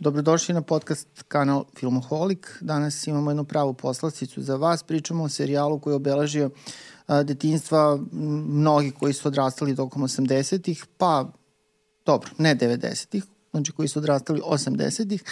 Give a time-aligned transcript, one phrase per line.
[0.00, 2.58] Dobrodošli na podcast kanal Filmoholik.
[2.60, 4.82] Danas imamo jednu pravu poslasticu za vas.
[4.82, 6.50] Pričamo o serijalu koji je obeležio
[7.24, 11.32] detinstva mnogi koji su odrastali tokom 80-ih, pa
[12.06, 15.24] dobro, ne 90-ih, znači koji su odrastali 80-ih,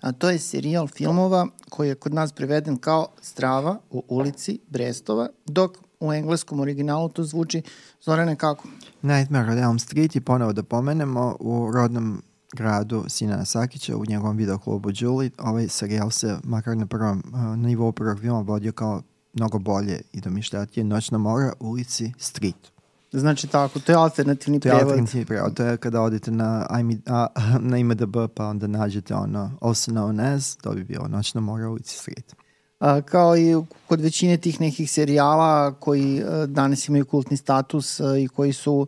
[0.00, 5.28] a to je serijal filmova koji je kod nas preveden kao Strava u ulici Brestova,
[5.44, 7.62] dok u engleskom originalu to zvuči
[8.04, 8.68] Zorane kako?
[9.02, 12.22] Nightmare on Elm Street i ponovo da pomenemo u rodnom
[12.56, 15.30] gradu Sinana Sakića u njegovom videoklubu Julie.
[15.38, 20.20] Ovaj serijal se, makar na prvom uh, nivou prvog filma, vodio kao mnogo bolje i
[20.20, 22.72] domišljatije Noćna mora ulici Street.
[23.12, 24.88] Znači tako, to je alternativni To je prevod.
[24.88, 25.54] alternativni prevod.
[25.54, 27.26] To je kada odete na, IMD, a,
[27.70, 31.98] na IMDB pa onda nađete ono also known as, to bi bilo Noćna mora ulici
[31.98, 32.34] Street.
[32.80, 33.56] A, kao i
[33.88, 38.86] kod većine tih nekih serijala koji a, danas imaju kultni status a, i koji su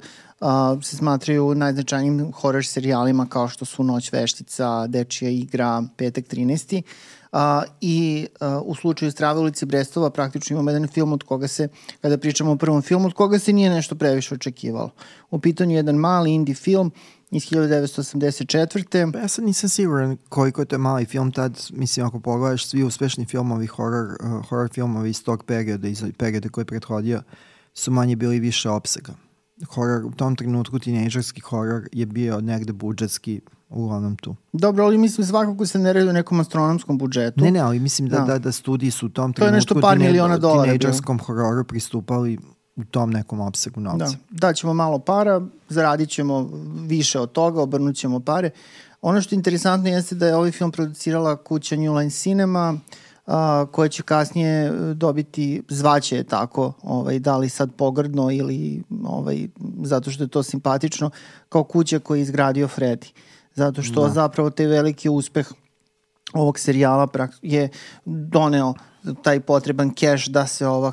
[0.83, 6.83] se smatraju najznačajnijim horror serijalima kao što su Noć veštica, Dečija igra, Petak 13.
[7.33, 11.69] A, I a, u slučaju Strave ulice Brestova praktično imamo jedan film od koga se,
[12.01, 14.91] kada pričamo o prvom filmu, od koga se nije nešto previše očekivalo.
[15.31, 16.93] U pitanju je jedan mali indie film
[17.31, 19.13] iz 1984.
[19.13, 22.83] Pa ja sad nisam siguran koliko je to mali film tad, mislim ako pogledaš svi
[22.83, 27.23] uspešni filmovi, horror, uh, horror filmovi iz tog perioda, iz perioda koji je prethodio,
[27.75, 29.28] su manje bili više opsega.
[29.67, 34.37] Horror, u tom trenutku tinejdžerski horror je bio negde budžetski uglavnom tu.
[34.53, 37.45] Dobro, ali mislim svakako se ne radi o nekom astronomskom budžetu.
[37.45, 38.25] Ne, ne, ali mislim da, Da.
[38.25, 41.65] da, da studiji su u tom To je trenutku nešto par miliona dolara tinejdžerskom hororu
[41.65, 42.39] pristupali
[42.77, 44.05] u tom nekom opsegu novca.
[44.05, 46.51] Da, daćemo malo para, zaradit ćemo
[46.87, 48.51] više od toga, obrnut ćemo pare.
[49.03, 52.79] Ono što je interesantno jeste da je ovaj film producirala kuća New Line Cinema,
[53.29, 58.83] a, koja će kasnije e, dobiti, zvaće je tako, ovaj, da li sad pogrdno ili
[59.05, 59.49] ovaj,
[59.83, 61.11] zato što je to simpatično,
[61.49, 63.13] kao kuća koju je izgradio Freddy.
[63.55, 64.09] Zato što da.
[64.09, 65.49] zapravo taj veliki uspeh
[66.33, 67.09] ovog serijala
[67.43, 67.69] je
[68.05, 68.75] doneo
[69.23, 70.93] taj potreban keš da se ova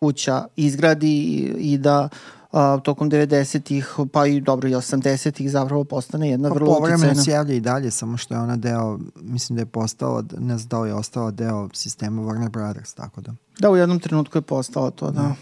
[0.00, 2.08] kuća izgradi i, i da
[2.52, 7.22] a, tokom 90-ih, pa i dobro i 80-ih zapravo postane jedna Pa vrlo povremeno uticajna.
[7.22, 10.68] se javlja i dalje, samo što je ona deo, mislim da je postala, ne znam
[10.68, 13.32] da li je ostala deo sistema Warner Brothers, tako da.
[13.58, 15.34] Da, u jednom trenutku je postalo to, da.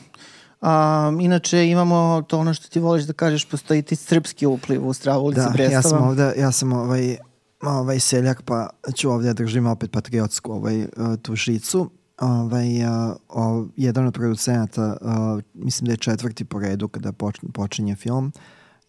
[0.60, 4.92] A, inače imamo to ono što ti voliš da kažeš, postoji ti srpski upliv u
[4.92, 5.72] Stravu ulici Da, Brestova.
[5.78, 7.16] ja sam ovde, ja sam ovaj,
[7.62, 10.88] ovaj seljak, pa ću ovde da držim opet patriotsku ovaj, uh,
[11.22, 11.90] tu žicu.
[12.18, 17.36] Ovaj, uh, o, jedan od producenata, uh, mislim da je četvrti po redu kada poč,
[17.52, 18.32] počinje film,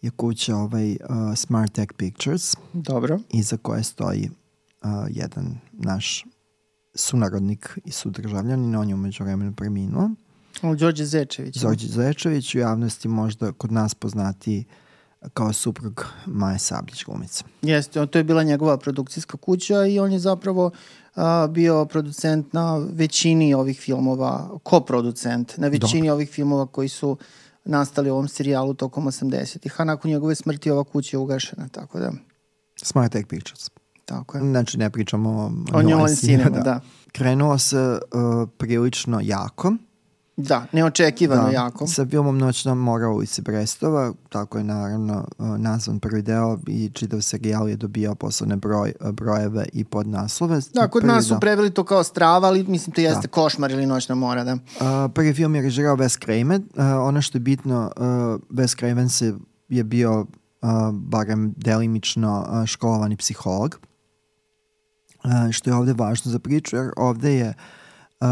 [0.02, 0.96] je kuća ovaj, uh,
[1.36, 3.18] Smart Tech Pictures, Dobro.
[3.30, 4.30] iza koje stoji
[4.82, 6.24] uh, jedan naš
[6.94, 10.10] sunarodnik i sudržavljanin, on je umeđu vremenu preminuo.
[10.62, 11.58] O, Đorđe Zečević.
[11.58, 14.64] Zorđe Zečević u javnosti možda kod nas poznati
[15.34, 17.44] kao suprug Maje Sablić glumice.
[17.62, 20.70] Jeste, to je bila njegova produkcijska kuća i on je zapravo
[21.14, 27.16] a, bio producent na većini ovih filmova, koproducent na većini ovih filmova koji su
[27.64, 31.98] nastali u ovom serijalu tokom 80-ih, a nakon njegove smrti ova kuća je ugašena, tako
[31.98, 32.12] da,
[32.76, 33.70] Smart Tech Pictures.
[34.04, 34.44] tako je.
[34.44, 36.80] Znači ne pričamo o, O njoj cinema, da.
[37.12, 39.72] Krenuo se uh, prilično jako.
[40.42, 41.86] Da, neočekivano da, jako.
[41.86, 46.90] Sa filmom Noćna mora u ulici Brestova, tako je naravno uh, nazvan prvi deo i
[46.94, 50.60] čitav serijal je dobijao poslovne broj, uh, brojeve i podnaslove.
[50.74, 53.70] Da, kod Prvi nas su deo- preveli to kao strava, ali mislim to jeste košmar
[53.70, 54.52] ili noćna mora, da.
[54.54, 56.62] Uh, prvi film je režirao Wes Craven.
[56.74, 58.04] Uh, ono što je bitno, uh,
[58.50, 59.34] Wes Craven se,
[59.68, 63.78] je bio uh, barem delimično uh, školovani psiholog.
[65.24, 67.79] Uh, što je ovde važno za priču, jer ovde je uh,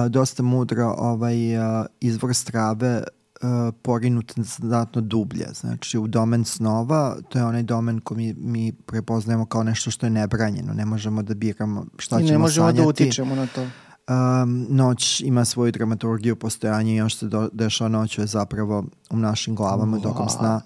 [0.09, 3.03] dosta mudro ovaj, uh, izvor strave
[3.43, 5.47] uh, porinut znatno dublje.
[5.55, 10.07] Znači, u domen snova, to je onaj domen koji mi, mi prepoznajemo kao nešto što
[10.07, 10.73] je nebranjeno.
[10.73, 12.83] Ne možemo da biramo šta I ćemo ne možemo sanjati.
[12.83, 13.63] da utičemo na to.
[13.63, 18.85] Um, noć ima svoju dramaturgiju postojanja i ono što se do, dešava noću je zapravo
[19.11, 20.61] u našim glavama tokom sna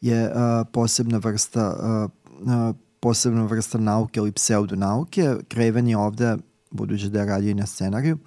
[0.00, 2.10] je uh, posebna vrsta uh,
[2.40, 5.34] uh, posebna vrsta nauke ili pseudonauke.
[5.52, 6.36] Craven je ovde,
[6.70, 8.18] budući da je radio i na scenariju,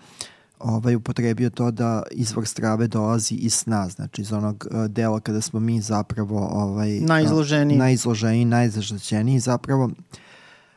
[0.59, 5.41] ovaj, upotrebio to da izvor strave dolazi iz sna, znači iz onog uh, dela kada
[5.41, 7.75] smo mi zapravo ovaj, Najizloženiji.
[7.75, 9.89] uh, najizloženiji, najzaštećeniji zapravo.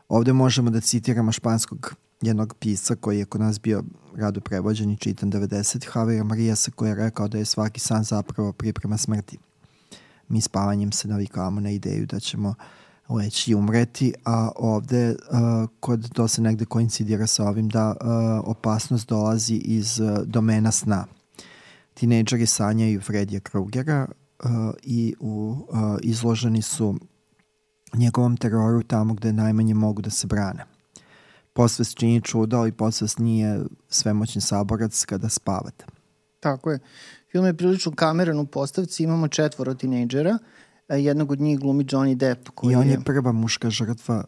[0.08, 3.82] Ovde možemo da citiramo španskog jednog pisa koji je kod nas bio
[4.16, 5.98] rado prevođen i čitan 90.
[5.98, 9.38] Javier Marijasa koji je rekao da je svaki san zapravo priprema smrti.
[10.28, 12.54] Mi spavanjem se navikavamo na ideju da ćemo
[13.14, 17.96] leći i umreti, a ovde uh, kod to se negde koincidira sa ovim da uh,
[18.44, 21.06] opasnost dolazi iz uh, domena sna.
[21.94, 24.50] Tinejdžeri sanjaju Fredija Krugera uh,
[24.82, 26.98] i u, uh, izloženi su
[27.94, 30.64] njegovom teroru tamo gde najmanje mogu da se brane.
[31.52, 35.84] posvest čini čudo i posvest nije svemoćni saborac kada spavate.
[36.40, 36.78] Tako je.
[37.32, 40.38] Film je prilično kameran u postavci, imamo četvoro tinejdžera, a
[40.96, 42.48] jednog od njih glumi Johnny Depp.
[42.54, 44.24] Koji I on je prva muška žrtva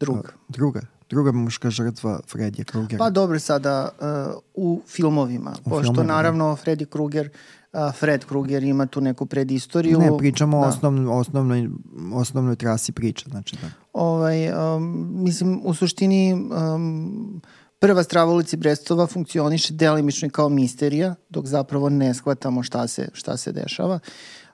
[0.00, 0.28] druga.
[0.48, 0.80] druga.
[1.10, 2.98] Druga muška žrtva Freddy Krugera.
[2.98, 6.16] Pa dobro sada uh, u filmovima, U pošto filmovima, da.
[6.16, 7.30] naravno Freddy Krueger
[7.72, 9.98] uh, Fred Krueger ima tu neku predistoriju.
[9.98, 10.68] Ne, pričamo o Da.
[10.68, 11.68] osnovnoj,
[12.14, 13.24] osnovnoj, trasi priče.
[13.30, 13.68] Znači, da.
[13.92, 17.40] Ovaj, um, mislim, u suštini um,
[17.78, 23.36] prva strava ulici Brestova funkcioniše delimično kao misterija, dok zapravo ne shvatamo šta se, šta
[23.36, 23.98] se dešava.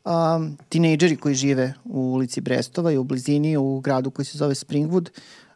[0.04, 4.54] Um, tinejdžeri koji žive u ulici Brestova i u blizini u gradu koji se zove
[4.54, 5.10] Springwood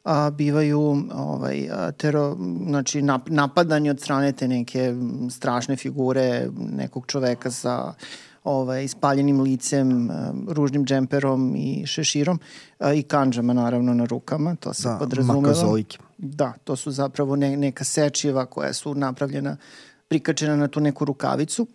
[0.04, 4.94] a, bivaju ovaj, tero, znači, nap, napadani od strane te neke
[5.30, 7.94] strašne figure nekog čoveka sa
[8.44, 10.10] ovaj, ispaljenim licem,
[10.48, 12.40] ružnim džemperom i šeširom
[12.78, 15.42] a, i kanđama naravno na rukama, to se Da, podrazumeva.
[16.18, 19.56] Da, to su zapravo ne, neka sečiva koja su napravljena,
[20.08, 21.66] prikačena na tu neku rukavicu.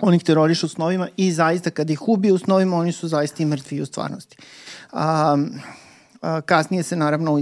[0.00, 3.46] Oni ih terorišu snovima i zaista kad ih ubije u snovima, oni su zaista i
[3.46, 4.36] mrtvi u stvarnosti.
[4.92, 5.36] A,
[6.22, 7.40] a, kasnije se naravno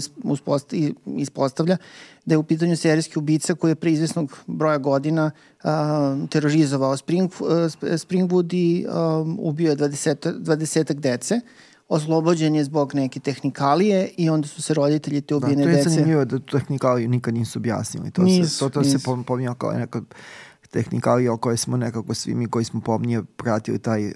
[1.16, 1.76] ispostavlja
[2.24, 5.30] da je u pitanju serijski ubica koji je pre izvesnog broja godina
[5.64, 9.06] a, terorizovao Spring, a, Sp- Springwood i a,
[9.38, 11.40] ubio je 20, 20 dece
[11.88, 15.76] oslobođen je zbog neke tehnikalije i onda su se roditelji te Da, ubijene to je
[15.76, 15.90] dece...
[15.90, 18.10] zanimljivo da tehnikaliju nikad nisu objasnili.
[18.10, 19.04] To, Nisu, se, to, to se nisu.
[19.04, 20.02] pom- pominjao kao neka
[20.70, 24.12] tehnikalija o kojoj smo nekako svi mi koji smo pomnije pratili taj, uh,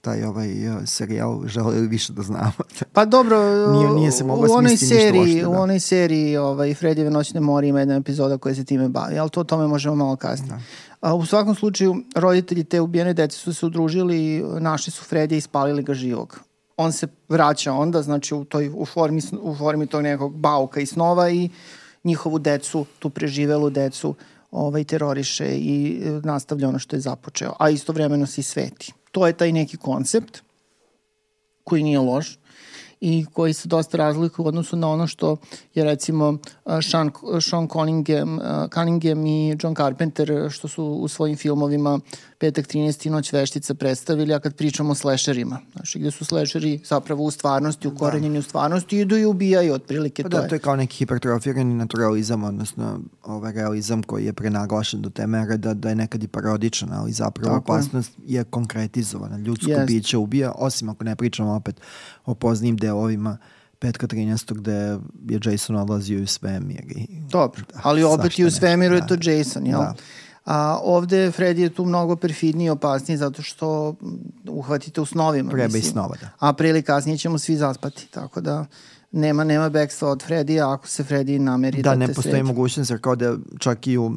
[0.00, 2.52] taj ovaj uh, serijal želeli više da znamo.
[2.92, 3.38] Pa dobro,
[3.72, 5.48] Nije- nije se moglo u onoj smisliti ništa seriji, loše, da.
[5.48, 9.30] u onoj seriji ovaj, Fredjeve noćne mori ima jedna epizoda koja se time bavi, ali
[9.30, 10.50] to o tome možemo malo kasnije.
[10.50, 10.60] Da.
[11.00, 15.38] A, u svakom slučaju, roditelji te ubijene dece su se udružili i našli su Fredija
[15.38, 16.38] i spalili ga živog.
[16.76, 20.86] On se vraća onda, znači u, toj, u, formi, u formi tog nekog bauka i
[20.86, 21.50] snova i
[22.04, 24.14] njihovu decu, tu preživelu decu,
[24.52, 28.92] ovaj, teroriše i e, nastavlja ono što je započeo, a istovremeno se i sveti.
[29.10, 30.42] To je taj neki koncept
[31.64, 32.38] koji nije loš
[33.04, 35.36] i koji se dosta razlikuje u odnosu na ono što
[35.74, 36.38] je recimo uh,
[36.90, 37.10] Sean,
[37.40, 38.44] Sean Cunningham, uh,
[38.74, 42.00] Cunningham i John Carpenter uh, što su u svojim filmovima
[42.42, 43.06] Petak 13.
[43.06, 47.30] i Noć veštica predstavili, a kad pričamo o slasherima, znači gde su slasheri zapravo u
[47.30, 50.48] stvarnosti, ukorenjeni u stvarnosti, idu i ubijaju otprilike Pa to da, je.
[50.48, 55.56] to je kao neki hipertrofirani naturalizam, odnosno ovaj realizam koji je prenaglašen do te mere
[55.56, 59.38] da, da je nekad i parodičan, ali zapravo Tako opasnost je konkretizovana.
[59.38, 59.86] Ljudsko Jest.
[59.86, 61.80] biće ubija, osim ako ne pričamo opet
[62.24, 63.38] o poznijim delovima
[63.78, 64.54] Petka 13.
[64.54, 64.72] gde
[65.28, 66.84] je Jason odlazio u svemir.
[66.96, 69.06] I, Dobro, ali opet i u svemiru je da.
[69.06, 69.80] to Jason, jel?
[69.80, 69.94] Da.
[70.44, 73.94] A ovde Freddy je tu mnogo perfidniji i opasniji zato što
[74.48, 75.50] uhvatite u snovima.
[75.50, 76.28] Treba i snova, da.
[76.38, 78.66] A pre ili kasnije ćemo svi zaspati, tako da
[79.12, 82.42] nema, nema bekstva od Fredija ako se Freddy nameri da, Da, ne te postoji sredi.
[82.42, 84.12] mogućnost, jer kao da čak i u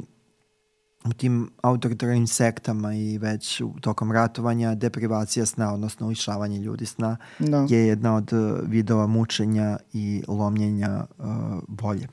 [1.06, 7.18] u tim autoritarnim sektama i već u, tokom ratovanja deprivacija sna, odnosno lišavanje ljudi sna
[7.40, 7.68] Da.
[7.70, 11.26] je jedna od uh, vidova mučenja i lomljenja uh,
[11.68, 12.08] volje.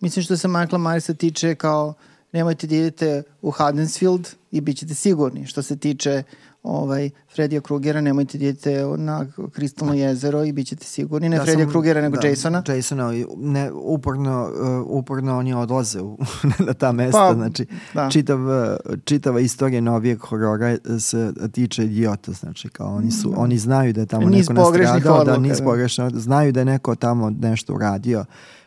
[0.00, 1.94] Mislim što se Michaela Myersa tiče kao
[2.32, 5.46] nemojte da idete u Haddensfield i bit ćete sigurni.
[5.46, 6.22] Što se tiče
[6.66, 11.28] ovaj, Fredija Krugera, nemojte da idete na Kristalno jezero i bit ćete sigurni.
[11.28, 12.62] Ne Ja Fredija sam- Krugera, nego da, Jasona.
[12.68, 16.18] Jasona, ne, uporno, uh, uporno oni odlaze u,
[16.66, 17.18] na ta mesta.
[17.18, 18.08] Pa, znači, da.
[18.10, 22.32] čitav, uh, čitava istorija novijeg horora se tiče idiota.
[22.32, 25.58] Znači, kao oni, su, oni znaju da je tamo Niz neko pogrešnih nastradao, da niz
[25.58, 25.64] da.
[25.64, 28.24] pogrešno, znaju da je neko tamo nešto uradio.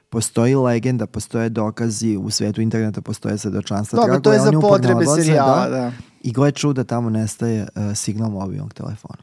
[0.10, 4.00] Postoji legenda, postoje dokazi, u svetu interneta postoje svedočanstva.
[4.00, 5.92] Dobro, to je za potrebe serijala, da.
[6.22, 9.18] I gle čuda, tamo nestaje uh, signal mobilnog telefona.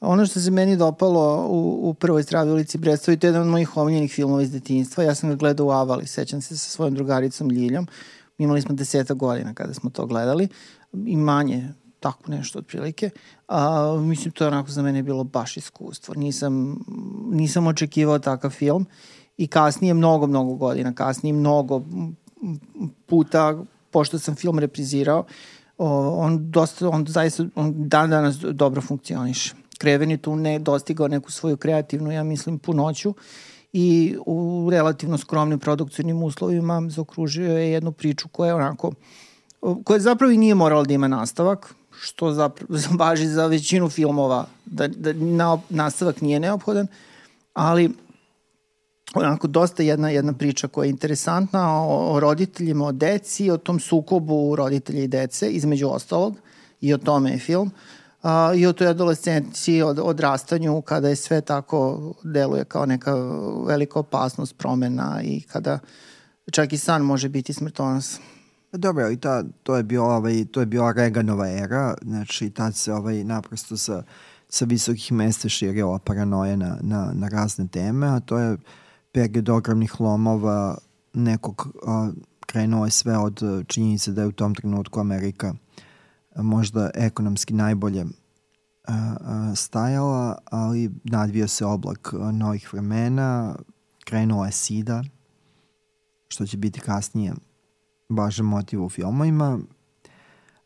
[0.00, 3.42] Ono što se meni dopalo u, u prvoj stravi ulici Brestova i to je jedan
[3.42, 5.04] od mojih omiljenih filmova iz detinjstva.
[5.04, 7.86] Ja sam ga gledao u Avali, sećam se sa svojom drugaricom Ljiljom.
[8.38, 10.48] Imali smo deseta godina kada smo to gledali
[10.92, 11.68] i manje
[12.00, 13.10] tako nešto otprilike.
[13.48, 16.14] A, mislim, to je onako za mene bilo baš iskustvo.
[16.14, 16.84] Nisam,
[17.30, 18.86] nisam očekivao takav film
[19.38, 21.82] i kasnije, mnogo, mnogo godina, kasnije mnogo
[23.06, 23.58] puta,
[23.90, 25.24] pošto sam film reprizirao,
[25.78, 29.54] on dosta, on zaista, on dan danas dobro funkcioniše.
[29.78, 33.14] Kreven je tu ne dostigao neku svoju kreativnu, ja mislim, punoću
[33.72, 38.92] i u relativno skromnim produkcijnim uslovima zaokružio je jednu priču koja je onako,
[39.84, 44.88] koja zapravo i nije morala da ima nastavak, što zapravo važi za većinu filmova, da,
[44.88, 46.86] da na, nastavak nije neophodan,
[47.54, 47.90] ali
[49.14, 53.80] onako dosta jedna jedna priča koja je interesantna o, o roditeljima, o deci, o tom
[53.80, 56.36] sukobu roditelja i dece, između ostalog,
[56.80, 57.70] i o tome je film.
[58.22, 63.14] A, I o toj adolescenciji, od, odrastanju, kada je sve tako deluje kao neka
[63.66, 65.78] velika opasnost promena i kada
[66.50, 68.22] čak i san može biti smrtonosan.
[68.70, 72.74] Pa Dobro, ali ta, to je bio ovaj, to je bila Reaganova era, znači tad
[72.74, 74.02] se ovaj naprosto sa,
[74.48, 78.56] sa visokih mesta širila paranoja na, na, na razne teme, a to je
[79.16, 80.78] period ogromnih lomova
[81.12, 82.10] nekog a,
[82.46, 85.54] krenuo je sve od a, činjenice da je u tom trenutku Amerika
[86.34, 88.04] a, možda ekonomski najbolje
[88.88, 93.56] a, stajala, ali nadvio se oblak novih vremena,
[94.04, 95.04] krenula je sida,
[96.28, 97.34] što će biti kasnije
[98.08, 99.58] važan motiv u filmovima.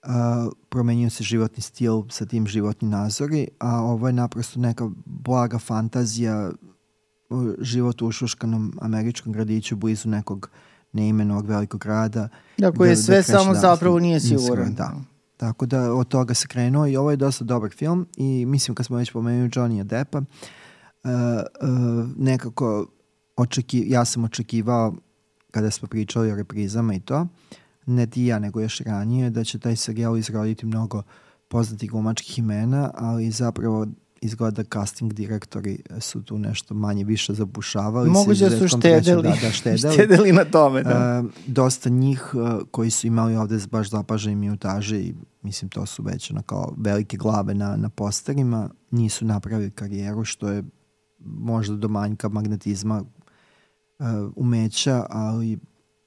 [0.03, 5.59] Uh, promenio se životni stil sa tim životni nazori, a ovo je naprosto neka blaga
[5.59, 6.51] fantazija
[7.61, 10.51] život u ušuškanom američkom gradiću blizu nekog
[10.93, 12.29] neimenog velikog grada.
[12.59, 14.75] Da, koji je sve samo zapravo nije siguran.
[14.75, 15.01] Da.
[15.37, 18.87] Tako da od toga se krenuo i ovo je dosta dobar film i mislim kad
[18.87, 20.25] smo već pomenuli Johnny Deppa, uh,
[21.05, 22.87] uh, nekako
[23.37, 24.95] očeki, ja sam očekivao
[25.51, 27.27] kada smo pričali o reprizama i to,
[27.87, 31.03] ne ti ja, nego još ranije, da će taj serijal izroditi mnogo
[31.49, 33.87] poznatih glumačkih imena, ali zapravo
[34.21, 38.11] izgleda casting direktori su tu nešto manje više zabušavali.
[38.11, 39.95] Moguće da su štedeli, da, da, štedeli.
[39.95, 40.83] štedeli na tome.
[40.83, 41.23] Da.
[41.25, 46.03] Uh, dosta njih uh, koji su imali ovde baš zapaženi minutaže i mislim to su
[46.03, 50.65] već ono kao velike glave na, na posterima, nisu napravili karijeru što je
[51.25, 53.05] možda do manjka magnetizma
[53.99, 55.59] uh, umeća, ali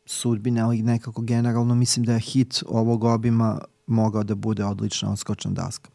[0.06, 5.52] sudbine, ali nekako generalno mislim da je hit ovog obima mogao da bude odlična odskočna
[5.52, 5.93] daska.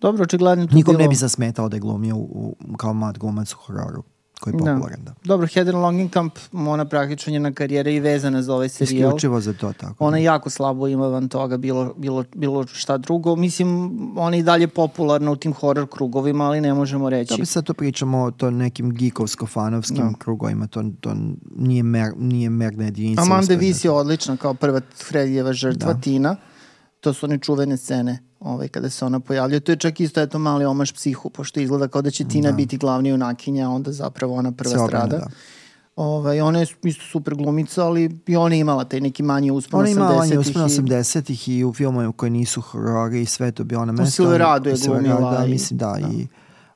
[0.00, 0.98] Dobro, očigledno Nikom bilo...
[0.98, 4.02] ne bi zasmetao da je glumio u, u, kao mlad glumac u hororu
[4.40, 5.00] koji je popularan.
[5.04, 5.10] Da.
[5.10, 5.14] da.
[5.24, 9.08] Dobro, Heather Langenkamp, ona praktično njena karijera i vezana za ovaj serijal.
[9.08, 10.04] Isključivo za to, tako.
[10.04, 10.22] Ona da.
[10.22, 13.36] jako slabo ima van toga, bilo, bilo, bilo šta drugo.
[13.36, 17.32] Mislim, ona je i dalje popularna u tim horror krugovima, ali ne možemo reći.
[17.32, 20.12] Da bi sad to pričamo o to nekim geekovsko-fanovskim no.
[20.18, 21.16] krugovima, to, to
[21.56, 23.22] nije, mer, nije merna jedinica.
[23.22, 26.00] Amanda Vis je odlična kao prva Fredijeva žrtva, da.
[26.00, 26.36] Tina.
[27.06, 29.60] To su one čuvene scene ovaj, kada se ona pojavljuje.
[29.60, 32.56] To je čak isto eto mali omaš psihu, pošto izgleda kao da će Tina da.
[32.56, 35.16] biti glavni junakinja, a onda zapravo ona prva Sve strada.
[35.16, 35.26] Da.
[35.96, 39.80] Ovaj, ona je isto super glumica, ali i ona je imala taj neki manji uspon
[39.80, 39.96] 80-ih.
[39.96, 43.74] Ona imala manji uspon 80-ih i u filmovima koji nisu horori i sve to bi
[43.74, 44.22] ona mesto.
[44.22, 45.38] U Silverado je glumila.
[45.38, 46.08] Da, mislim da, da.
[46.08, 46.26] i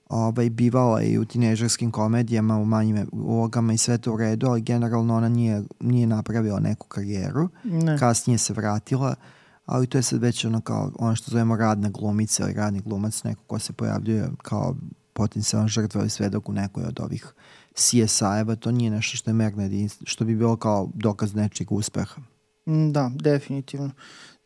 [0.09, 4.61] ovaj, bivala i u tinežerskim komedijama u manjim ulogama i sve to u redu, ali
[4.61, 7.49] generalno ona nije, nije napravila neku karijeru.
[7.65, 7.99] Ne.
[7.99, 9.09] Kasnije se vratila.
[9.09, 9.40] Uh,
[9.71, 13.23] ali to je sad već ono kao ono što zovemo radna glumica ili radni glumac,
[13.25, 14.75] neko ko se pojavljuje kao
[15.13, 17.33] potencijalna žrtva ili svedok u nekoj od ovih
[17.75, 22.21] CSI-eva, to nije nešto što je merno jedinstvo, što bi bilo kao dokaz nečeg uspeha.
[22.69, 23.91] Mm, da, definitivno.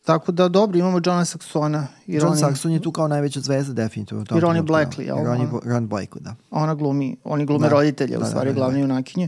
[0.03, 1.85] Tako da, dobro, imamo Johna Saxona.
[2.07, 2.43] I John Ronnie...
[2.43, 4.25] Saxon je tu kao najveća zvezda, definitivno.
[4.37, 5.17] I Ronnie Blackley, jel?
[5.17, 6.35] I Ronnie, Ron Blackley, da.
[6.51, 7.73] Ona glumi, oni glume da.
[7.73, 8.81] roditelje, da, u stvari, da, da, glavne da.
[8.81, 9.27] junakinje.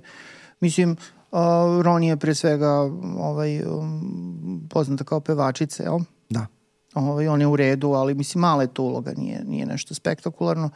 [0.59, 1.16] Mislim, Uh,
[1.81, 2.71] Ron je pre svega
[3.19, 5.99] ovaj, um, poznata kao pevačica, jel?
[6.29, 6.45] Da.
[6.93, 10.69] Ovaj, on je u redu, ali mislim mala je to uloga, nije, nije nešto spektakularno.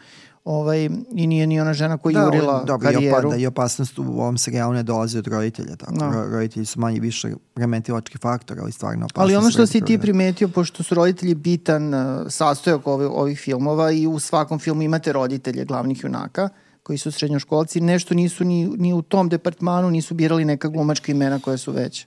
[0.43, 3.17] Ovaj, I nije ni ona žena koja da, jurila dobro, karijeru.
[3.17, 5.75] I, opa, da, i opasnost u ovom serijalu ne dolazi od roditelja.
[5.75, 5.93] Tako.
[5.93, 6.25] Da.
[6.31, 9.24] Roditelji su manje više remetilački faktor, ali stvarno opasnost.
[9.24, 13.91] Ali ono što si ti primetio, pošto su roditelji bitan uh, sastojak ovih, ovih filmova
[13.91, 16.50] i u svakom filmu imate roditelje glavnih junaka,
[16.84, 21.40] koji su srednjoškolci, nešto nisu ni, ni u tom departmanu, nisu birali neka glumačka imena
[21.40, 22.06] koja su veće.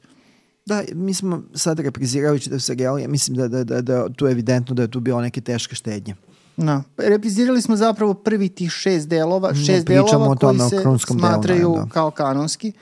[0.67, 4.33] Da, mi smo sad reprizirajući da serijal, ja mislim da, da, da, da tu je
[4.33, 6.15] evidentno da je tu bilo neke teške štednje.
[6.57, 6.83] Da.
[6.97, 11.87] Reprizirali smo zapravo prvi tih šest delova, šest delova koji se smatraju delu, da.
[11.91, 12.69] kao kanonski.
[12.69, 12.75] Uh,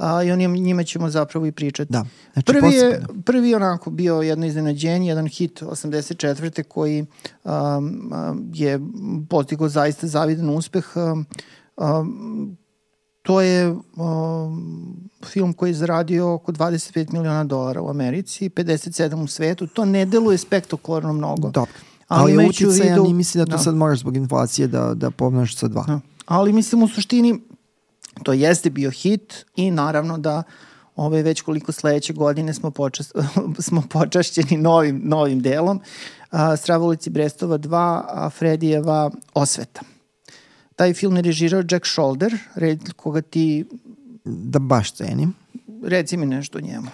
[0.00, 1.92] a, i on njima ćemo zapravo i pričati.
[1.92, 2.04] Da.
[2.32, 6.62] Znači, prvi, je, prvi onako bio jedno iznenađenje, jedan hit 84.
[6.62, 7.06] koji
[7.44, 8.12] um,
[8.54, 8.80] je
[9.28, 10.84] postigao zaista zavidan uspeh.
[10.96, 11.26] Um,
[11.76, 12.56] um,
[13.22, 19.26] to je um, film koji je zaradio oko 25 miliona dolara u Americi, 57 u
[19.26, 19.66] svetu.
[19.66, 21.50] To ne deluje spektakularno mnogo.
[21.50, 21.72] Dobro.
[22.08, 23.62] Ali, ali uticajan vidu, i mislim da to da.
[23.62, 25.84] sad moraš zbog inflacije da, da pomnaš sa dva.
[25.86, 26.00] Da.
[26.26, 27.40] Ali mislim u suštini
[28.22, 30.42] To jeste bio hit i naravno da
[30.96, 33.12] ove već koliko sledeće godine smo, počas,
[33.66, 35.80] smo počašćeni novim, novim delom.
[36.30, 39.80] A, Stravulici Brestova 2, a Fredijeva Osveta.
[40.76, 43.64] Taj film je režirao Jack Shoulder, reditelj koga ti...
[44.24, 45.34] Da baš cenim.
[45.82, 46.86] Reci mi nešto o njemu.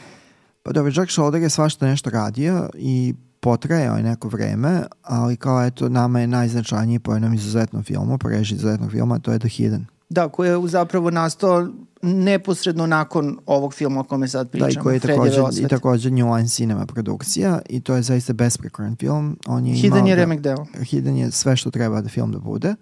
[0.63, 5.67] Pa dobro, Jack Shoulder je svašta nešto radio i potrajao je neko vreme, ali kao
[5.67, 9.49] eto, nama je najznačajniji po jednom izuzetnom filmu, po režiji izuzetnog filma, to je The
[9.49, 9.87] Hidden.
[10.09, 11.69] Da, koji je zapravo nastao
[12.03, 14.73] neposredno nakon ovog filma o kome sad pričamo.
[14.73, 18.33] Da, i koji je takođe, i takođe New Line Cinema produkcija i to je zaista
[18.33, 19.39] besprekoran film.
[19.47, 20.67] On je Hidden imao je da, remek deo.
[20.83, 22.75] Hidden je sve što treba da film da bude.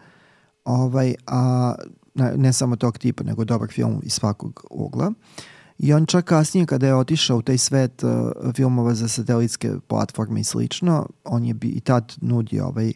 [0.64, 1.74] Ovaj, a
[2.14, 5.12] ne, ne samo tog tipa, nego dobar film iz svakog ugla.
[5.78, 8.10] I on čak kasnije kada je otišao u taj svet uh,
[8.54, 12.92] filmova za satelitske platforme i slično, on je bi, i tad nudio ovaj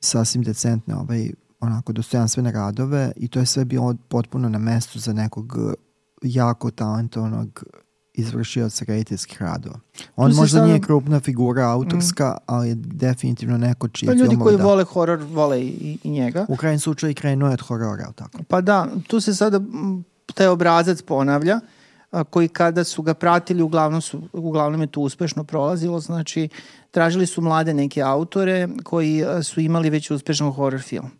[0.00, 5.12] sasvim decentne ovaj onako dostojanstvene radove i to je sve bilo potpuno na mestu za
[5.12, 5.72] nekog uh,
[6.22, 7.64] jako talentovanog
[8.14, 9.80] izvršioca rediteljskih radova.
[10.16, 10.66] On možda sada...
[10.66, 12.42] nije krupna figura autorska, mm.
[12.46, 14.64] ali je definitivno neko čiji pa ljudi koji da...
[14.64, 16.46] vole horor, vole i, i njega.
[16.48, 18.38] U krajnjem slučaju krenuo je od horora, tako?
[18.48, 19.60] Pa da, tu se sada
[20.34, 21.60] taj obrazac ponavlja
[22.10, 26.48] a, koji kada su ga pratili uglavnom, su, uglavnom je to uspešno prolazilo, znači
[26.90, 31.10] tražili su mlade neke autore koji su imali već uspešan horror film.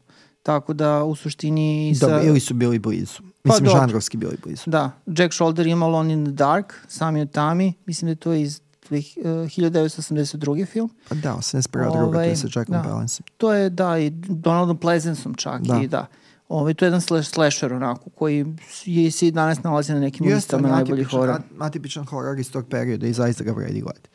[0.42, 1.94] Tako da u suštini...
[1.94, 2.06] Sa...
[2.06, 3.18] Da, ili su bili blizu.
[3.42, 4.62] Pa mislim, pa, žanrovski bili blizu.
[4.66, 4.90] Da.
[5.06, 10.66] Jack Shoulder ima Alone in the Dark, Sami Otami, mislim da je to iz 1982.
[10.66, 10.90] film.
[11.08, 11.86] Pa da, 81.
[11.86, 13.22] Ovaj, druga, to je sa Jackom da, Palance.
[13.36, 15.80] To je, da, i Donaldom Pleasanceom čak da.
[15.82, 16.06] i da.
[16.48, 18.46] Ovaj, to je jedan slash, slasher onako, koji
[18.84, 21.40] je, se i danas nalazi na nekim listama najboljih horora.
[21.58, 24.08] Atipičan horor iz tog perioda i zaista ga vredi gledati.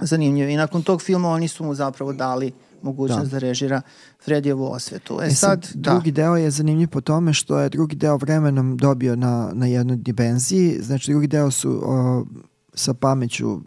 [0.00, 0.50] Zanimljivo.
[0.50, 2.52] I nakon tog filma oni su mu zapravo dali
[2.82, 3.82] mogućnost da, da režira
[4.24, 5.18] Fredijevu osvetu.
[5.22, 6.22] E, e sad, sad, drugi da.
[6.22, 10.78] deo je zanimljiv po tome što je drugi deo vremenom dobio na, na jednoj dimenziji.
[10.82, 12.24] Znači, drugi deo su o,
[12.74, 13.60] sa pameću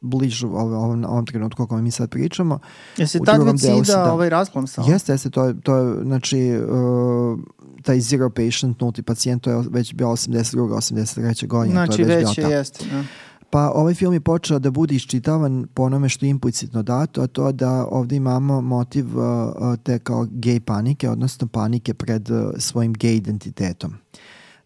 [0.00, 2.58] bližu ovom, ovom, ovom trenutku o kojem mi sad pričamo.
[2.96, 4.82] Jeste tad već sida da, ovaj rasplom sa?
[4.88, 7.38] Jeste, jeste, to je, to je znači, uh,
[7.82, 10.56] taj zero patient, nulti pacijent, to je već bio 82.
[10.56, 11.46] 83.
[11.46, 11.72] godine.
[11.72, 13.02] Znači, to je već, već je, jeste, da.
[13.50, 17.26] Pa ovaj film je počeo da bude iščitavan po onome što je implicitno dato, a
[17.26, 22.50] to da ovde imamo motiv uh, uh, te kao gej panike, odnosno panike pred uh,
[22.58, 23.94] svojim gej identitetom.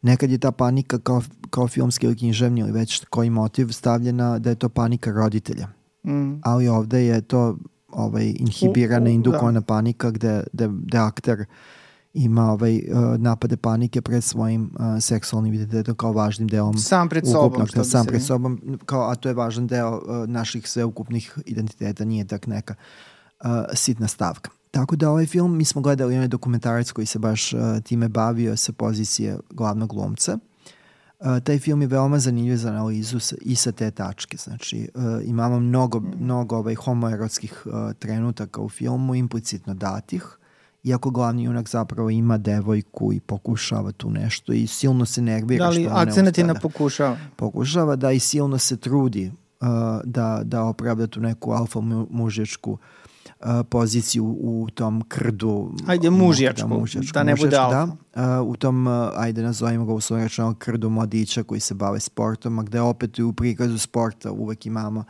[0.03, 4.51] Nekad je ta panika kao, kao filmski ili književni ili već koji motiv stavljena da
[4.51, 5.69] je to panika roditelja.
[6.07, 6.41] Mm.
[6.43, 7.57] Ali ovde je to
[7.89, 9.67] ovaj, inhibirana, indukovana da.
[9.67, 11.47] panika gde, gde, gde akter uh,
[12.15, 17.27] ima ovaj, uh, napade panike pred svojim uh, seksualnim identitetom kao važnim delom sam pred
[17.27, 22.05] sobom što sam pred sobom kao a to je važan deo uh, naših sveukupnih identiteta
[22.05, 22.75] nije tak neka
[23.45, 24.51] uh, sitna stavka.
[24.71, 28.57] Tako da ovaj film mi smo gledali onaj dokumentarac koji se baš uh, time bavio
[28.57, 30.39] sa pozicije glavnog glumca.
[31.21, 34.37] Uh, taj film je veoma zanimljiv za analizu sa, i sa te tačke.
[34.37, 40.39] Znači, uh, imamo mnogo, mnogo ovaj homoerotskih uh, trenutaka u filmu, implicitno datih,
[40.85, 45.71] iako glavni junak zapravo ima devojku i pokušava tu nešto i silno se nervira da
[45.71, 47.17] li akcenat je na pokušava?
[47.37, 49.69] pokušava da i silno se trudi uh,
[50.05, 55.73] da, da opravda tu neku alfa mužjačku uh, poziciju u tom krdu.
[55.87, 57.63] Ajde mužjačku, da, mužjačku da ne bude da.
[57.63, 57.97] alfa.
[58.15, 62.01] Da, uh, u tom, uh, ajde nazovimo ga u svojom krdu mladića koji se bave
[62.01, 65.05] sportom a gde opet u prikazu sporta uvek imamo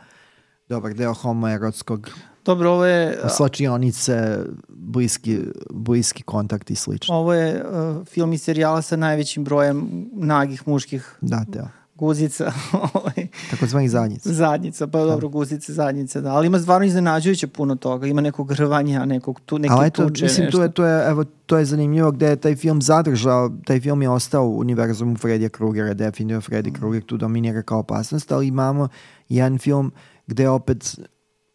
[0.69, 2.09] dobar deo homoerotskog
[2.45, 3.19] Dobro, ovo je...
[3.29, 7.15] Slačionice, bliski, bliski kontakt i slično.
[7.15, 11.69] Ovo je uh, film i serijala sa najvećim brojem nagih muških da, da.
[11.95, 12.51] guzica.
[12.93, 13.27] Ovaj.
[13.51, 14.33] Tako zvani zadnjica.
[14.33, 15.31] Zadnjica, pa dobro, da.
[15.31, 16.31] guzice, zadnjice, da.
[16.31, 18.07] Ali ima stvarno iznenađujuće puno toga.
[18.07, 20.57] Ima nekog rvanja, nekog tu, neke Ali eto, tuče, mislim, nešto.
[20.57, 24.01] To je, to je, evo, to je zanimljivo gde je taj film zadržao, taj film
[24.01, 26.73] je ostao u univerzumu Fredija Krugera, definitivno Freddy mm.
[26.73, 28.87] Kruger tu dominira kao opasnost, ali imamo
[29.29, 29.91] jedan film
[30.27, 30.99] gde opet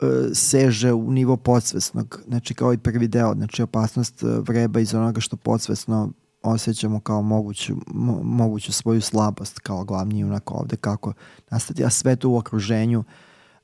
[0.03, 4.95] E, seže u nivo podsvesnog, znači kao i prvi deo, znači opasnost e, vreba iz
[4.95, 11.13] onoga što podsvesno osjećamo kao moguću, mo, moguću svoju slabost kao glavni junak ovde, kako
[11.51, 13.05] nastati, a sve to u okruženju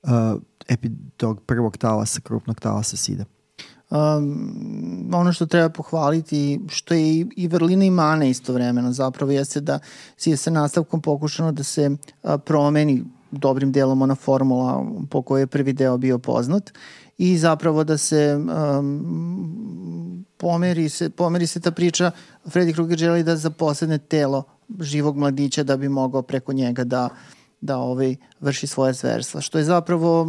[0.02, 0.10] uh,
[0.68, 3.24] epi, tog prvog talasa, krupnog talasa sida.
[3.90, 9.60] Um, ono što treba pohvaliti, što je i, i vrlina i mana istovremeno zapravo jeste
[9.60, 9.78] da
[10.24, 13.04] je sa nastavkom pokušano da se uh, promeni
[13.38, 16.72] dobrim delom ona formula po kojoj je prvi deo bio poznat
[17.18, 18.36] i zapravo da se
[18.78, 22.10] um, pomeri, se, pomeri se ta priča
[22.46, 24.42] Freddy Krueger želi da zaposledne telo
[24.80, 27.08] živog mladića da bi mogao preko njega da
[27.64, 30.26] da ovaj, vrši svoje zverstva, što je zapravo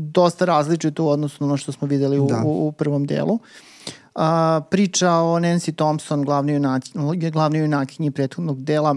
[0.00, 2.42] dosta različito u odnosu na ono što smo videli u, da.
[2.46, 3.38] u, u prvom delu.
[4.14, 8.96] A, priča o Nancy Thompson, glavnoj, junakinji, glavnoj junakinji prethodnog dela,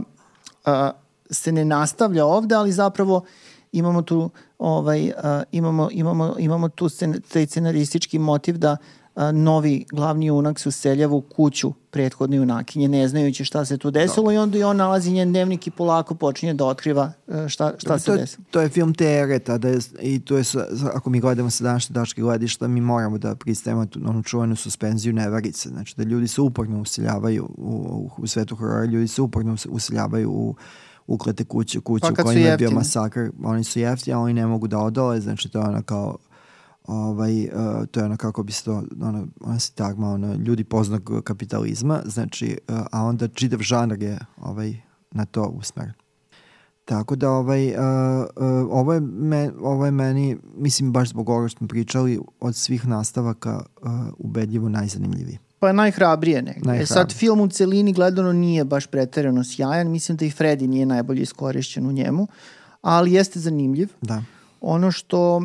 [0.65, 0.91] a,
[1.31, 3.23] se ne nastavlja ovde, ali zapravo
[3.71, 5.13] imamo tu ovaj uh,
[5.51, 8.77] imamo imamo imamo tu scen, taj scenaristički motiv da
[9.15, 13.91] uh, novi glavni junak se useljava u kuću prethodne junakinje ne znajući šta se tu
[13.91, 14.31] desilo no.
[14.31, 17.99] i onda i on nalazi njen dnevnik i polako počinje da otkriva uh, šta, šta
[17.99, 18.45] se desilo.
[18.51, 20.43] To je film te ere tada je, i to je,
[20.93, 25.13] ako mi gledamo sa današnje dačke gledišta, mi moramo da pristajemo tu, onu čuvenu suspenziju
[25.13, 25.69] neverice.
[25.69, 30.31] Znači da ljudi se uporno useljavaju u, u, u svetu horora, ljudi se uporno useljavaju
[30.31, 30.55] u
[31.13, 34.45] uklete kuće, kuće pa, u kojima je bio masakr, oni su jeftini, a oni ne
[34.45, 36.17] mogu da odole, znači to je ono kao
[36.87, 40.63] ovaj, uh, to je ono kako bi se to, ono, ono se tagma, ono, ljudi
[40.63, 44.75] poznog kapitalizma, znači, uh, a onda čitav žanr je ovaj,
[45.11, 45.93] na to usmeren.
[46.85, 51.47] Tako da ovaj, uh, uh, ovo, je me, ovo je meni, mislim baš zbog ovoga
[51.47, 55.39] što smo pričali, od svih nastavaka uh, ubedljivo najzanimljiviji.
[55.61, 56.59] Pa najhrabrije negde.
[56.59, 56.83] Najhrabrije.
[56.83, 60.85] E sad film u celini gledano nije baš preterano sjajan, mislim da i Freddy nije
[60.85, 62.27] najbolje iskorišćen u njemu,
[62.81, 63.89] ali jeste zanimljiv.
[64.01, 64.23] Da.
[64.61, 65.43] Ono što uh,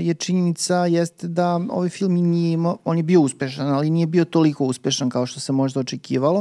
[0.00, 4.24] je činjenica jeste da ovaj film nije imao, on je bio uspešan, ali nije bio
[4.24, 6.38] toliko uspešan kao što se možda očekivalo.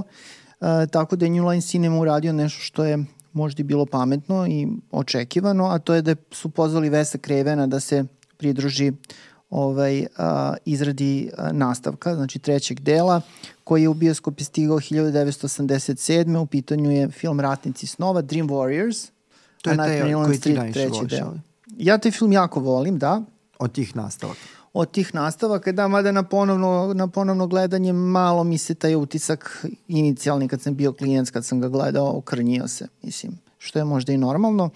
[0.59, 4.47] Uh, tako da je New Line Cinema uradio nešto što je možda i bilo pametno
[4.47, 8.05] i očekivano, a to je da su pozvali Vesa Krevena da se
[8.37, 8.91] pridruži
[9.51, 13.21] ovaj, a, izradi a, nastavka, znači trećeg dela,
[13.63, 16.37] koji je u bioskopi stigao 1987.
[16.37, 19.09] U pitanju je film Ratnici snova, Dream Warriors,
[19.61, 21.33] To je a taj koji ti najviše treći voliš, deo.
[21.77, 23.21] Ja taj film jako volim, da,
[23.59, 24.39] Od tih nastavaka.
[24.73, 29.65] od tih nastavaka, da, mada na ponovno, na ponovno gledanje malo mi se taj utisak
[29.87, 34.13] inicijalni kad sam bio klijent, kad sam ga gledao, okrnjio se, mislim, što je možda
[34.13, 34.69] i normalno,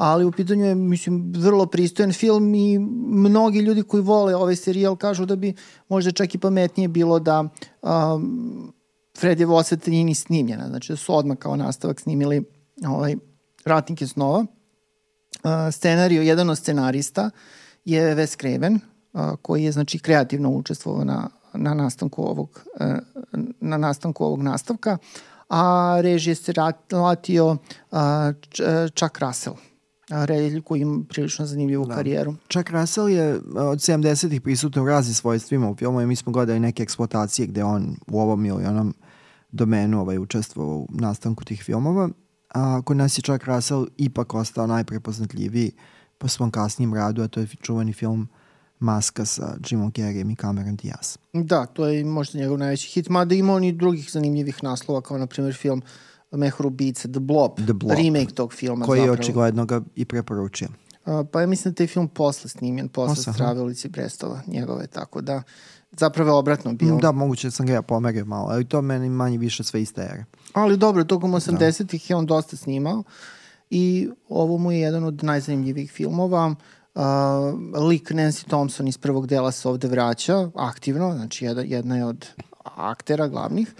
[0.00, 4.96] ali u pitanju je, mislim, vrlo pristojan film i mnogi ljudi koji vole ovaj serijal
[4.96, 5.54] kažu da bi
[5.88, 7.48] možda čak i pametnije bilo da
[7.82, 8.72] um,
[9.18, 12.44] Fredjevo osveta nije ni snimljena, znači da su odmah kao nastavak snimili
[12.86, 13.16] ovaj,
[13.64, 14.38] Ratnike snova.
[14.38, 17.30] Uh, scenario, jedan od scenarista
[17.84, 18.74] je Wes Craven,
[19.12, 22.86] uh, koji je znači kreativno učestvovao na, na nastanku ovog uh,
[23.60, 24.98] na nastanku ovog nastavka,
[25.48, 26.52] a režije se
[26.90, 27.58] ratio uh,
[28.94, 29.56] Chuck Russell,
[30.10, 31.94] a reditelj koji ima prilično zanimljivu da.
[31.94, 32.34] karijeru.
[32.48, 36.32] Chuck Russell je uh, od 70-ih prisutan u raznim svojstvima u filmu i mi smo
[36.32, 38.94] gledali neke eksploatacije gde on u ovom ili onom
[39.52, 42.08] domenu ovaj, učestvovao u nastanku tih filmova.
[42.54, 45.72] A kod nas je Chuck Russell ipak ostao najprepoznatljiviji
[46.18, 48.28] po svom kasnijem radu, a to je čuveni film
[48.78, 51.16] Maska sa Jimom Carreyem i Cameron Diaz.
[51.32, 55.18] Da, to je možda njegov najveći hit, mada ima on i drugih zanimljivih naslova, kao
[55.18, 55.82] na primjer film
[56.30, 57.98] Mehur ubice, The Blob, The Blob.
[57.98, 59.20] remake tog filma Koji je zapravo.
[59.20, 60.68] očigledno ga i preporučio.
[61.04, 63.32] A, pa ja mislim da taj film posle snimljen, posle.
[63.32, 65.42] Strave ulici Brestova, njegove, tako da
[65.92, 66.98] zapravo je obratno bilo.
[66.98, 70.02] Da, moguće da sam ga ja pomerio malo, ali to meni manje više sve iste
[70.02, 70.24] ere.
[70.52, 73.02] Ali dobro, tokom 80-ih je on dosta snimao
[73.70, 76.54] i ovo mu je jedan od najzanimljivijih filmova.
[76.94, 77.02] Uh,
[77.88, 82.26] lik Nancy Thompson iz prvog dela se ovde vraća aktivno, znači jedna, jedna je od
[82.76, 83.74] aktera glavnih,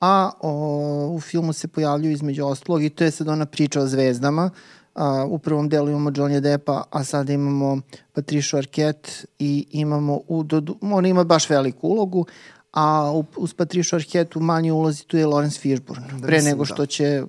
[0.00, 3.86] a o, u filmu se pojavljuju između ostalog i to je sad ona priča o
[3.86, 4.50] zvezdama.
[4.94, 7.80] A, u prvom delu imamo Johnny Deppa, a sada imamo
[8.12, 12.26] Patricia Arquette i imamo u Dodu, ona ima baš veliku ulogu,
[12.72, 16.58] a u, uz Patricia Arquette u manjoj ulozi tu je Lawrence Fishburne, Da, pre nego
[16.58, 16.64] da.
[16.64, 17.24] što će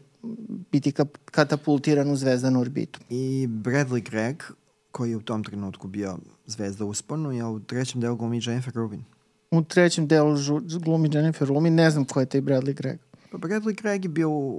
[0.71, 2.99] biti kap, katapultiran u zvezdanu orbitu.
[3.09, 4.43] I Bradley Gregg,
[4.91, 9.03] koji je u tom trenutku bio zvezda usponu, je u trećem delu glumi Jennifer Rubin.
[9.51, 12.99] U trećem delu žu, glumi Jennifer Lumi, ne znam ko je taj Bradley Gregg.
[13.31, 14.49] Pa Bradley Gregg je bio u,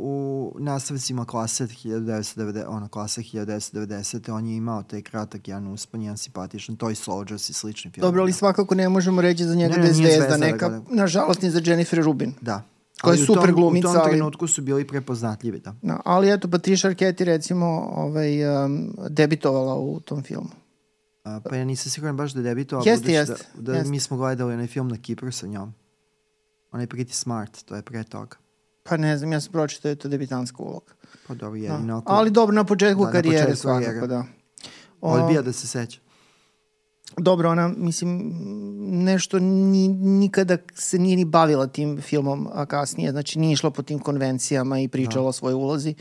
[0.49, 4.33] u nastavcima klase 1990, ona klasa 1990.
[4.33, 8.03] On je imao taj kratak jedan uspon, jedan simpatičan Toy Soldiers i slični film.
[8.03, 10.69] Dobro, ali svakako ne možemo reći za njega Ne, da je ne, zvezda zvezda, neka,
[10.69, 12.33] nego- nažalost ni za Jennifer Rubin.
[12.41, 12.63] Da.
[13.03, 15.75] Koja je super tom- glumica, U tom trenutku su bili prepoznatljivi, da.
[15.83, 20.49] No, ali eto, Patricia Arquette recimo ovaj, um, debitovala u tom filmu.
[21.29, 23.91] A, pa ja nisam siguran baš da je debitovao, Jeste, budući jeste, da, da jeste.
[23.91, 25.75] mi smo gledali onaj film na Kipru sa njom.
[26.73, 28.37] Onaj Pretty Smart, to je pre toga.
[28.83, 30.93] Pa ne znam, ja sam pročitao da je to debitanska uloga.
[31.27, 31.67] Pa dobro, Da.
[31.67, 34.25] jedino ako Ali dobro, na početku Da, na karijere početku svakako, da.
[35.01, 36.01] O, odbija da se seća.
[37.17, 38.33] Dobro, ona, mislim,
[39.05, 43.83] nešto ni, nikada se nije ni bavila tim filmom a kasnije, znači nije išla po
[43.83, 45.29] tim konvencijama i pričala Da.
[45.29, 45.95] o svojoj ulozi.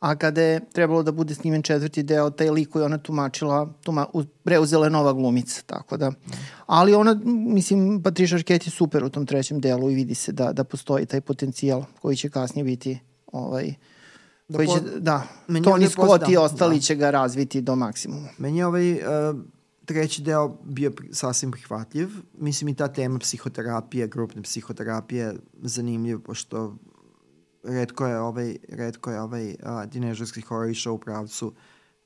[0.00, 4.06] A kada je trebalo da bude snimen četvrti deo, taj lik koji ona tumačila, tuma,
[4.44, 6.12] preuzela je nova glumica, tako da.
[6.66, 10.52] Ali ona, mislim, Patricia Arquette je super u tom trećem delu i vidi se da,
[10.52, 12.98] da postoji taj potencijal koji će kasnije biti
[13.32, 13.74] ovaj,
[14.48, 16.80] Da koji će, da, Tony Scott i da, ostali da.
[16.80, 18.28] će ga razviti do maksimuma.
[18.38, 19.00] Meni je ovaj uh,
[19.84, 22.08] treći deo bio pri- sasvim prihvatljiv.
[22.38, 26.76] Mislim i ta tema psihoterapije, grupne psihoterapije zanimljiv, pošto
[27.64, 31.52] redko je ovaj, redko je ovaj uh, tinežerski horor išao u pravcu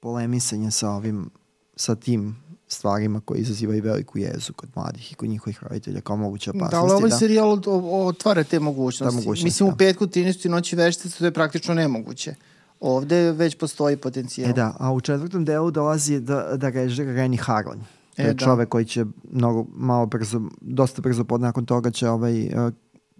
[0.00, 1.30] polemisanja sa ovim,
[1.76, 2.36] sa tim
[2.68, 6.74] stvarima koji izazivaju veliku jezu kod mladih i kod njihovih roditelja kao moguće opasnosti.
[6.74, 7.16] Da, ali ovaj da.
[7.16, 7.58] serijal
[8.06, 9.16] otvara te mogućnosti.
[9.16, 9.74] Da, mogućnosti, Mislim, da.
[9.74, 10.48] u petku 13.
[10.48, 12.34] noći veštice to je praktično nemoguće.
[12.80, 14.50] Ovde već postoji potencijal.
[14.50, 17.78] E da, a u četvrtom delu dolazi da, da režira Reni Harlan.
[18.16, 18.44] To E, je da.
[18.44, 22.72] čovek koji će mnogo, malo brzo, dosta brzo pod nakon toga će ovaj, uh,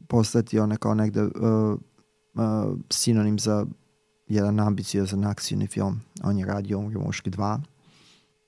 [0.09, 1.31] postati ona kao negde uh,
[2.35, 2.43] uh,
[2.91, 3.67] sinonim za
[4.27, 6.01] jedan ambiciozan akcijni film.
[6.23, 7.61] On je radio Umri muški 2.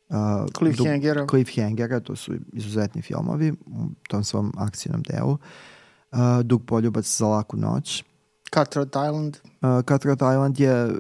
[0.09, 0.17] Uh,
[0.59, 1.21] Cliffhangera.
[1.21, 5.39] Dug- Cliffhangera, to su izuzetni filmovi u tom svom akcijnom delu.
[6.13, 8.05] Uh, Dug poljubac za laku noć
[8.55, 9.37] Cutthroat Island.
[9.63, 10.93] Uh, Cutthroat Island je uh,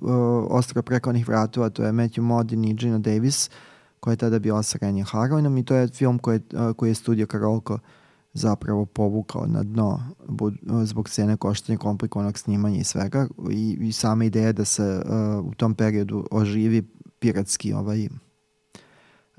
[0.00, 3.50] uh, Ostro preko onih vratova, to je Matthew Modin i Gina Davis,
[4.00, 6.94] koja je tada bila sa Renjem Harlinom i to je film koji, uh, koji je
[6.94, 7.78] studio Karolko
[8.32, 10.00] zapravo povukao na dno
[10.84, 15.54] zbog cene koštanja komplikovanog snimanja i svega i, i sama ideja da se uh, u
[15.54, 16.82] tom periodu oživi
[17.18, 18.08] piratski ovaj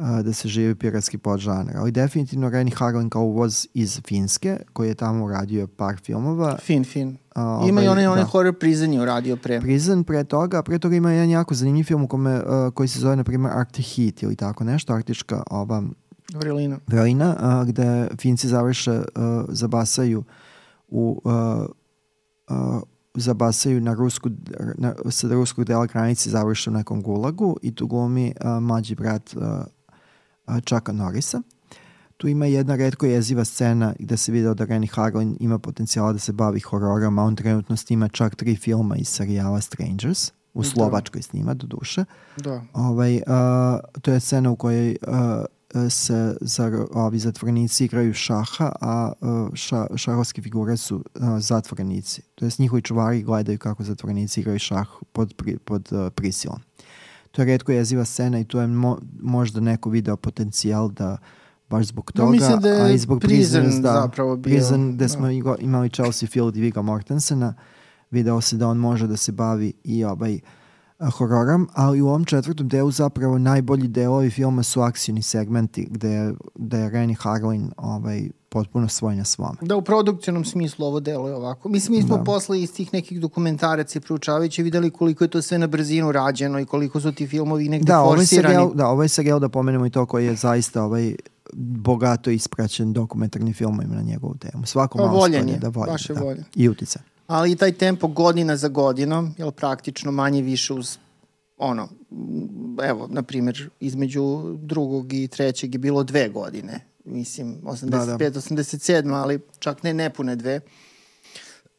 [0.02, 1.78] uh, da se živi piratski podžanr.
[1.78, 6.58] Ali definitivno Renny Harlin kao uvoz iz Finske, koji je tamo uradio par filmova.
[6.58, 7.18] Fin, fin.
[7.36, 8.30] A, Ima i ovaj, onaj, onaj da.
[8.30, 9.62] horror prison je uradio pre.
[9.62, 13.00] Prison pre toga, pre toga ima jedan jako zanimljiv film u kome, uh, koji se
[13.00, 15.84] zove, na primjer, Arctic Heat ili tako nešto, arktička ova
[16.34, 16.80] Vrelina.
[16.88, 19.04] vrelina, uh, gde Finci završe, uh,
[19.50, 20.24] zabasaju
[20.88, 21.32] u uh,
[22.50, 22.82] uh,
[23.14, 24.30] zabasaju na rusku,
[24.78, 29.36] na, sa ruskog dela granice završe u nekom gulagu i tu glumi uh, mlađi brat
[29.36, 29.44] uh,
[30.48, 31.42] uh, Chucka Norrisa.
[32.18, 36.20] Tu ima jedna redko jeziva scena gde se video da Renny Harlin ima potencijala da
[36.20, 40.32] se bavi hororom, a on trenutno snima čak tri filma iz serijala Strangers.
[40.54, 40.70] U Da.
[40.70, 42.06] Slovačkoj snima, do duše.
[42.38, 42.62] Da.
[42.74, 43.22] Ovaj, uh,
[44.02, 45.16] to je scena u kojoj uh,
[45.90, 52.22] se zar, ovi zatvorenici igraju šaha, a uh, ša, šahovske figure su uh, zatvorenici.
[52.36, 56.60] To jest njihovi čuvari gledaju kako zatvorenici igraju šah pod, pri, pod uh, prisilom.
[57.32, 61.18] To je redko jeziva scena i tu je mo, možda neko video potencijal da
[61.70, 64.88] baš zbog No, toga, mislim da je a i zbog Prison da, zapravo bio, Prison,
[64.88, 65.10] gde da.
[65.10, 67.54] smo igo- imali Chelsea Field i Vigga Mortensena,
[68.12, 70.61] video se da on može da se bavi i ovaj a,
[71.10, 76.78] hororom, ali u ovom četvrtom delu zapravo najbolji delovi filma su akcijni segmenti gde, gde
[76.78, 79.58] je Renny Harlin ovaj, potpuno svoj na svome.
[79.62, 81.70] Da, u produkcijnom smislu ovo delo je ovako.
[81.70, 82.24] Mislim, mi smo Da.
[82.24, 86.60] posle iz tih nekih dokumentaraca i proučavajući videli koliko je to sve na brzinu rađeno
[86.60, 88.44] i koliko su ti filmovi negde Da, ovo je forsirani.
[88.48, 91.16] serijal, da, ovo je serijal da pomenemo i to koji je zaista ovaj
[91.54, 94.66] bogato ispraćen dokumentarni filmovima na njegovu temu.
[94.66, 96.22] Svako Pa malo voljen sklonje je, da voljen, baš je da.
[96.22, 96.44] voljen.
[96.56, 97.00] I utica.
[97.32, 100.98] Ali i taj tempo godina za godinom, jel praktično manje više uz
[101.58, 101.90] ono,
[102.84, 106.86] evo, na primjer, između drugog i trećeg je bilo dve godine.
[107.06, 108.40] Mislim, 85, Da, da.
[108.40, 110.60] 87, ali čak ne nepune dve.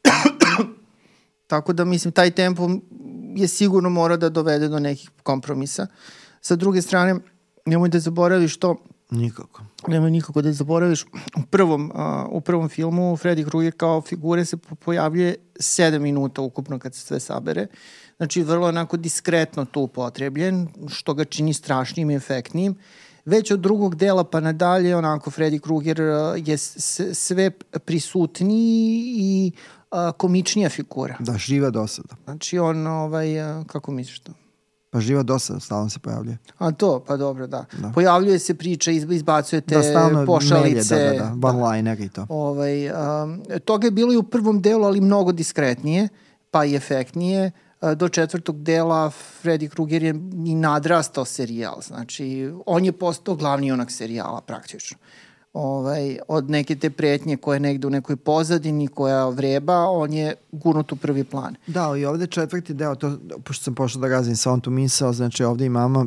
[1.47, 2.69] Tako da, mislim, taj tempo
[3.35, 5.87] je sigurno mora da dovede do nekih kompromisa.
[6.41, 7.15] Sa druge strane,
[7.65, 8.75] nemoj da zaboraviš to,
[9.13, 9.61] Nikako.
[9.87, 11.03] nemoj nikako da zaboraviš,
[11.37, 16.41] u prvom, uh, u prvom filmu Freddy Krueger kao figure se po- pojavljuje 7 minuta
[16.41, 17.67] ukupno kad se sve sabere.
[18.17, 22.75] Znači, vrlo onako diskretno tu upotrebljen, što ga čini strašnim i efektnim.
[23.25, 26.57] Već od drugog dela pa nadalje, onako, Freddy Krueger uh, je
[27.13, 27.51] sve
[27.85, 29.51] prisutniji i
[29.91, 31.15] uh, komičnija figura.
[31.19, 32.15] Da, živa dosada.
[32.23, 34.31] Znači, on, ovaj, uh, kako misliš to?
[34.93, 36.37] Pa živa dosada, stalno se pojavljuje.
[36.57, 37.65] A to, pa dobro, da.
[37.73, 37.89] Da.
[37.89, 40.95] Pojavljuje se priča, iz- izbacuje te da, stalno pošalice.
[40.95, 42.25] melje, da, da, da, one-liner i to.
[42.29, 46.09] Ovaj, um, toga je bilo i u prvom delu, ali mnogo diskretnije,
[46.51, 47.51] pa i efektnije.
[47.81, 49.11] Uh, Do četvrtog dela
[49.43, 50.09] Freddy Krueger je
[50.45, 51.81] i nadrastao serijal.
[51.81, 54.97] Znači, on je postao glavni onak serijala praktično.
[55.53, 60.35] Ovaj, od neke te pretnje koja je negde u nekoj pozadini, koja vreba, on je
[60.51, 61.55] gurnut u prvi plan.
[61.67, 63.11] Da, ali ovde četvrti deo, to,
[63.43, 66.05] pošto sam pošao da razim sa on tu misao, znači ovde imamo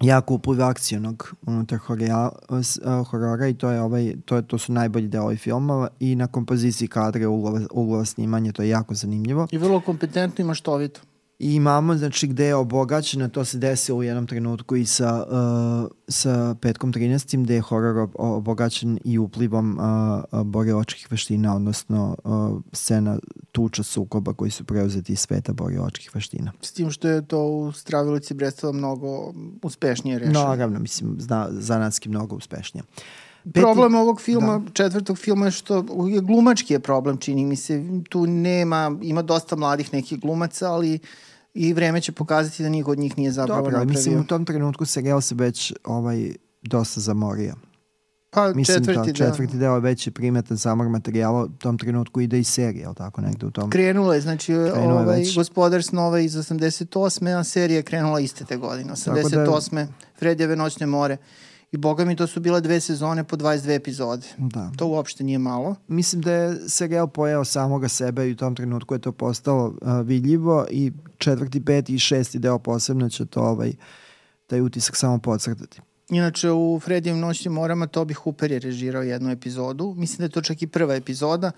[0.00, 2.28] jako upliv akcijnog unutar horija,
[2.62, 6.14] s- a, horora i to je ovaj to je to su najbolji delovi filmova i
[6.14, 9.46] na kompoziciji kadra uglova, uglova snimanja to je jako zanimljivo.
[9.50, 11.00] I vrlo kompetentno i maštovito.
[11.38, 15.90] I imamo, znači, gde je obogaćeno, to se desilo u jednom trenutku i sa, uh,
[16.08, 17.42] sa Petkom 13.
[17.42, 23.18] gde je horor ob- obogaćen i uplivom uh, uh, borilačkih veština, odnosno uh, scena
[23.52, 26.52] tuča sukoba koji su preuzeti iz sveta borilačkih veština.
[26.60, 30.40] S tim što je to u Stravilici Brestova mnogo uspešnije rešeno.
[30.40, 32.82] Naravno, mislim, zna, zanatski mnogo uspešnije.
[32.82, 33.02] Peti-
[33.52, 34.70] Problem ovog filma, da.
[34.72, 35.76] četvrtog filma je što
[36.08, 37.84] je glumački je problem, čini mi se.
[38.08, 40.98] Tu nema, ima dosta mladih nekih glumaca, ali
[41.54, 43.92] i vreme će pokazati da niko od njih nije zapravo Dobro, napravio.
[43.94, 47.54] mislim, u tom trenutku serijal se već ovaj, dosta zamorio.
[48.30, 52.38] pa Mislim, četvrti, da, četvrti deo je već primetan zamor materijala, u tom trenutku ide
[52.38, 53.70] i serija, tako, negde u tom...
[53.70, 55.36] Krenulo je, znači Krenulo je ovaj, već.
[55.36, 57.38] Gospodar snova iz 88.
[57.38, 58.92] a serija je krenula iste te godine.
[59.04, 59.86] Tako da- 88.
[60.18, 61.16] Fredjeve noćne more.
[61.74, 64.26] I boga mi to su bile dve sezone po 22 epizode.
[64.38, 64.70] Da.
[64.76, 65.76] To uopšte nije malo.
[65.88, 70.06] Mislim da je serijal pojao samoga sebe i u tom trenutku je to postalo uh,
[70.06, 73.72] vidljivo i četvrti, peti i šesti deo posebno će to ovaj,
[74.46, 75.80] taj utisak samo podcrtati.
[76.08, 79.94] Inače, u Fredijevim noćnim morama Toby Hooper je režirao jednu epizodu.
[79.96, 81.50] Mislim da je to čak i prva epizoda.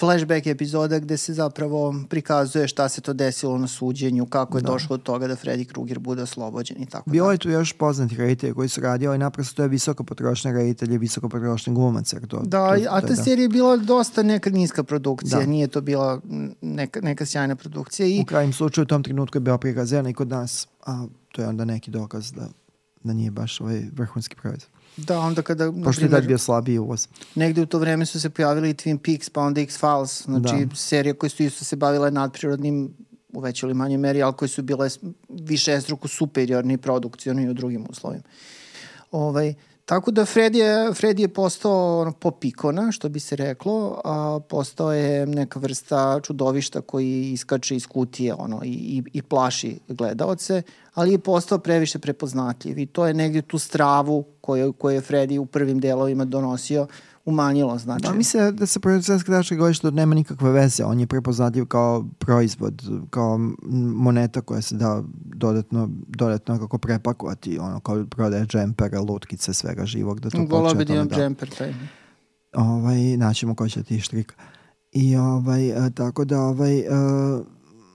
[0.00, 4.66] Flashback epizoda gde se zapravo prikazuje šta se to desilo na suđenju, kako je da.
[4.66, 8.16] došlo od toga da Freddy Krueger bude oslobođen i tako Bilo je tu još poznati
[8.16, 12.20] reditelji koji su radili, ali naprosto to je visoko potrošnja reditelja, visoko potrošnja glumaca.
[12.20, 13.16] To, da, to, a ta da.
[13.16, 15.46] serija je bila dosta neka niska produkcija, da.
[15.46, 16.20] nije to bila
[16.60, 18.06] neka, neka sjajna produkcija.
[18.06, 18.20] I...
[18.20, 21.48] U krajem slučaju u tom trenutku je bila prikazana i kod nas, a to je
[21.48, 22.48] onda neki dokaz da
[23.06, 24.70] da nije baš ovaj vrhunski proizvod.
[24.96, 25.72] Da, onda kada...
[25.84, 27.08] Pošto je tad bio slabiji uvoz.
[27.34, 30.74] Negde u to vreme su se pojavili i Twin Peaks, pa onda X-Files, znači da.
[30.74, 32.94] serije koje su isto se bavile nadprirodnim
[33.32, 34.88] u većoj ili manjoj meri, ali koje su bile
[35.28, 38.22] više struku superiorni produkcijoni u drugim uslovima.
[39.10, 39.54] Ovaj,
[39.86, 44.40] Tako da Fred je, Fred je postao ono, pop ikona, što bi se reklo, a
[44.48, 50.62] postao je neka vrsta čudovišta koji iskače iz kutije ono, i, i, i plaši gledaoce,
[50.94, 55.38] ali je postao previše prepoznatljiv i to je negdje tu stravu koju, koju je Freddy
[55.38, 56.86] u prvim delovima donosio
[57.26, 58.02] umanjilo znači.
[58.02, 62.04] Da, mislim da se producentska tačka govori što nema nikakve veze, on je prepoznatljiv kao
[62.18, 63.38] proizvod, kao
[63.94, 70.20] moneta koja se da dodatno, dodatno kako prepakovati, ono kao prodaje džempera, lutkice, svega živog,
[70.20, 70.56] da to počne.
[70.56, 71.74] Volao bi da imam džemper taj.
[72.54, 74.34] Ovaj, naćemo ko će ti štrika.
[74.92, 77.40] I ovaj, a, tako da ovaj, a,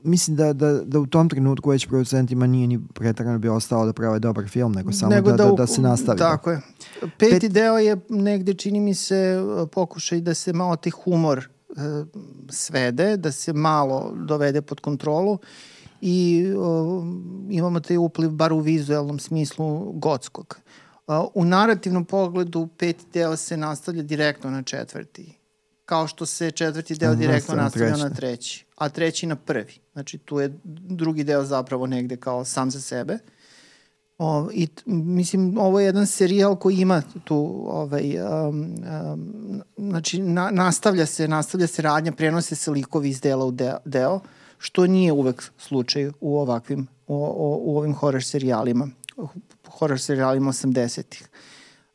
[0.03, 3.93] mislim da, da, da u tom trenutku već producentima nije ni pretrano bi ostalo da
[3.93, 6.19] prave dobar film, nego samo nego da, da, da, da se nastavi.
[6.19, 6.61] Tako je.
[7.17, 7.51] Peti Pet...
[7.51, 9.35] deo je negde, čini mi se,
[9.71, 11.73] pokušaj da se malo te humor e,
[12.49, 15.37] svede, da se malo dovede pod kontrolu
[16.01, 17.03] i o,
[17.49, 20.59] imamo taj upliv bar u vizuelnom smislu gotskog.
[21.33, 25.40] u narativnom pogledu peti deo se nastavlja direktno na četvrti
[25.91, 29.73] kao što se četvrti deo direktno nastavlja na treći, a treći na prvi.
[29.93, 33.17] Znači tu je drugi deo zapravo negde kao sam za sebe.
[34.17, 38.75] O, i mislim ovo je jedan serijal koji ima tu ovaj um,
[39.13, 43.77] um, znači na, nastavlja se nastavlja se radnja prenose se likovi iz dela u deo,
[43.85, 44.19] deo
[44.57, 48.87] što nije uvek slučaj u ovakvim u, u, u ovim horror serijalima
[49.67, 51.29] horror serijalima 80-ih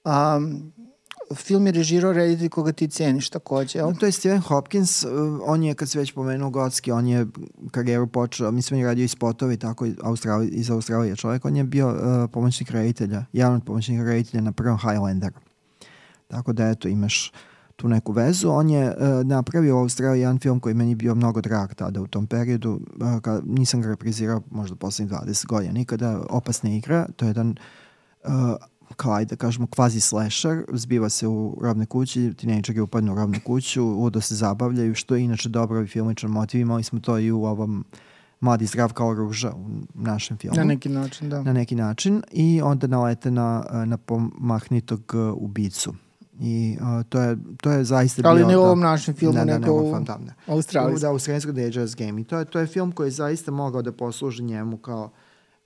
[0.05, 0.73] um,
[1.35, 3.89] film je režirao reditelj koga ti ceniš takođe, jel?
[3.89, 5.11] No, to je Stephen Hopkins, uh,
[5.45, 7.27] on je, kad se već pomenuo Gotski, on je
[7.71, 11.65] karijeru počeo, mislim, on je radio i spotove tako Australi, iz Australije čovjek, on je
[11.65, 15.33] bio uh, pomoćnik reditelja, jedan od pomoćnika reditelja na prvom Highlander.
[16.29, 17.33] Tako da, eto, imaš
[17.77, 18.51] tu neku vezu.
[18.51, 22.07] On je uh, napravio u Australiji jedan film koji meni bio mnogo drag tada u
[22.07, 22.71] tom periodu.
[22.71, 26.21] Uh, kad, nisam ga reprizirao možda poslednjih 20 godina nikada.
[26.31, 27.55] Opasna igra, to je jedan
[28.25, 28.31] uh,
[28.96, 33.38] kao ajde da kažemo kvazi slasher, zbiva se u robne kući, tinejdžeri upadnu u robnu
[33.44, 37.31] kuću, udo se zabavljaju, što je inače dobro i filmičan motiv, imali smo to i
[37.31, 37.85] u ovom
[38.40, 40.57] Mladi zdrav kao ruža u našem filmu.
[40.57, 41.42] Na neki način, da.
[41.42, 45.94] Na neki način i onda nalete na, na pomahnitog uh, ubicu.
[46.40, 48.49] I uh, to, je, to je zaista Ali bio...
[48.49, 49.94] ne u ovom našem filmu, ne, ne, nego u
[50.46, 51.01] Australijskom.
[51.01, 52.20] Da, australijskog Dangerous Game.
[52.20, 55.11] I to je, to je film koji je zaista mogao da posluži njemu kao uh,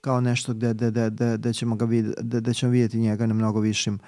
[0.01, 3.27] kao nešto gde, gde, gde, gde, gde ćemo ga vid, gde, gde ćemo vidjeti njega
[3.27, 3.99] na mnogo višim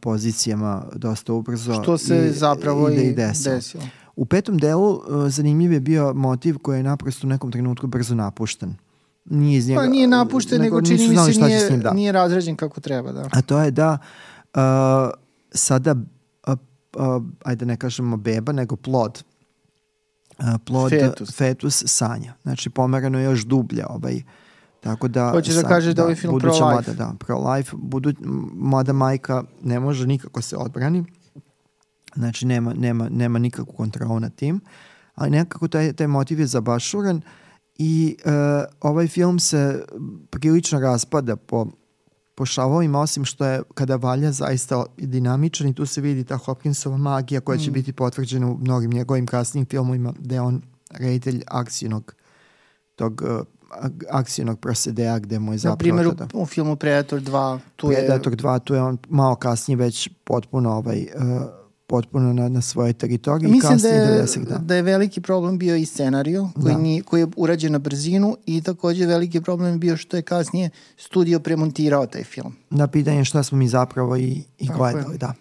[0.00, 1.82] pozicijama dosta ubrzo.
[1.82, 3.54] Što se i, zapravo i, i, i desilo.
[3.54, 3.84] desilo.
[4.16, 8.74] U petom delu zanimljiv je bio motiv koji je naprosto u nekom trenutku brzo napušten.
[9.24, 9.80] Nije iz njega...
[9.80, 11.92] Pa nije napušten, nego, nego čini mi se nije, njim, da.
[11.92, 13.12] nije razređen kako treba.
[13.12, 13.28] Da.
[13.32, 13.98] A to je da
[14.54, 14.60] uh,
[15.50, 15.94] sada,
[16.46, 16.54] uh,
[16.96, 19.22] uh, ajde ne kažemo beba, nego plod,
[20.38, 21.36] uh, plod fetus.
[21.36, 22.34] fetus sanja.
[22.42, 24.22] Znači pomerano je još dublje ovaj, uh,
[24.84, 25.30] Tako da...
[25.30, 26.94] Hoćeš da kažeš da, da ovaj film pro-life?
[26.94, 27.76] Da, pro-life.
[27.76, 28.12] Budu,
[28.54, 31.04] mlada majka ne može nikako se odbrani.
[32.14, 34.60] Znači, nema, nema, nema nikakvu kontrolu nad tim.
[35.14, 37.20] Ali nekako taj, taj motiv je zabašuran
[37.78, 38.32] i uh,
[38.80, 39.84] ovaj film se
[40.30, 41.66] prilično raspada po,
[42.34, 46.96] po šavovima, osim što je kada valja zaista dinamičan i tu se vidi ta Hopkinsova
[46.96, 47.74] magija koja će mm.
[47.74, 52.14] biti potvrđena u mnogim njegovim kasnim filmovima gde je on reditelj akcijnog
[52.96, 53.46] tog uh,
[54.10, 55.74] akcijnog prosedeja gde mu je zapravo...
[55.74, 57.96] Na primjer u, u filmu Predator 2 tu je...
[57.96, 61.42] Predator 2 tu je on malo kasnije već potpuno ovaj, uh,
[61.86, 63.50] potpuno na, na svojoj teritoriji.
[63.50, 64.58] Mislim da je, 90, da.
[64.58, 66.80] da je veliki problem bio i scenariju koji, da.
[66.80, 70.70] ni, koji je urađen na brzinu i takođe veliki problem je bio što je kasnije
[70.96, 72.56] studio premontirao taj film.
[72.70, 75.34] Na pitanje šta smo mi zapravo i, i gledali, da.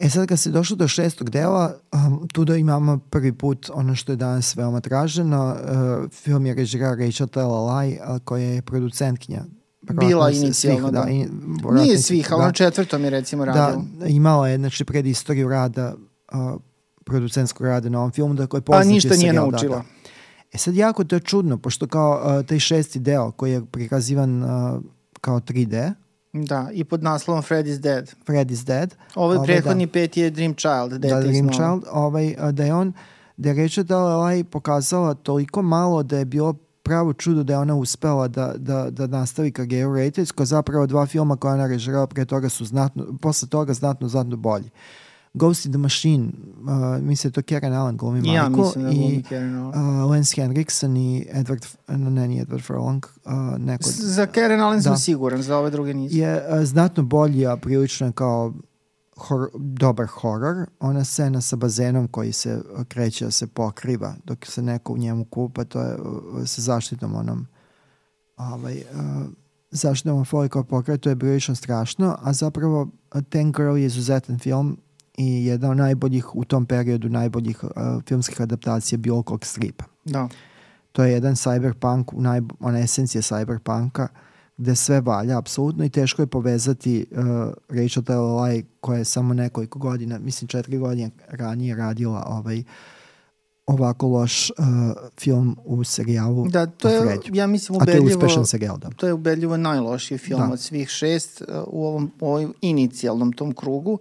[0.00, 3.94] E sad kad se došlo do šestog dela, um, tu da imamo prvi put ono
[3.94, 5.56] što je danas veoma traženo.
[6.04, 9.44] Uh, film je režira Rachel Talalay, koja je producentkinja
[9.82, 11.02] bila inicijalno, da.
[11.02, 11.30] da in,
[11.72, 13.84] Nije svih, ali da, na četvrtom je recimo da, radila.
[13.98, 15.94] Da, imala je, znači, pred istoriju rada,
[16.32, 16.60] uh,
[17.04, 19.76] producentskog rada na ovom filmu, da koji je A ništa nije da, naučila.
[19.76, 20.10] Da, da.
[20.52, 24.42] E sad jako to je čudno, pošto kao uh, taj šesti deo koji je prikazivan
[24.42, 24.50] uh,
[25.20, 25.92] kao 3D,
[26.32, 28.14] Da, i pod naslovom Freddy's Dead.
[28.26, 28.94] Freddy's Dead.
[29.14, 29.92] Ovaj, ovaj prethodni da.
[29.92, 31.00] pet je Dream Child.
[31.00, 32.92] Da, Dream Child, ovaj, da je on,
[33.36, 36.52] da je reče da ovaj pokazala toliko malo da je bilo
[36.82, 41.36] pravo čudo da je ona uspela da, da, da nastavi karijeru rediteljsko, zapravo dva filma
[41.36, 44.64] koja ona režirala pre toga su znatno, posle toga znatno, znatno bolji.
[44.64, 48.90] Uh, Ghost in the Machine, uh, mislim da to Karen Allen glumi ja, mislim da
[48.90, 53.84] i uh, Lance Henriksen i Edward, no ne, nije Edward Furlong, uh, neko...
[53.90, 54.82] Za Karen Allen da.
[54.82, 56.18] sam siguran, za ove druge nisam.
[56.18, 58.52] Je uh, znatno bolji, a prilično je kao
[59.16, 60.66] hor, dobar horor.
[60.80, 65.24] Ona scena sa bazenom koji se kreće da se pokriva dok se neko u njemu
[65.24, 67.46] kupa, to je uh, sa zaštitom onom
[68.36, 69.26] ovaj, uh,
[69.70, 72.88] zaštitom folije koja pokriva, to je prilično strašno, a zapravo
[73.28, 74.76] Ten Girl je izuzetan film
[75.20, 77.70] i jedan od najboljih u tom periodu najboljih uh,
[78.08, 79.84] filmskih adaptacija bilo kog stripa.
[80.04, 80.28] Da.
[80.92, 84.06] To je jedan cyberpunk, naj, ona esencija cyberpunka
[84.56, 87.18] gde sve valja apsolutno i teško je povezati uh,
[87.68, 92.62] Rachel Taylor koja je samo nekoliko godina, mislim četiri godine ranije radila ovaj
[93.66, 94.56] ovako loš uh,
[95.20, 97.98] film u serijalu Da, to je, ja mislim, ubedljivo...
[97.98, 98.90] A to je uspešan serijal, da.
[98.90, 100.52] To je ubedljivo najlošiji film da.
[100.52, 103.92] od svih šest uh, u ovom, ovoj inicijalnom tom krugu.
[103.92, 104.00] Uh,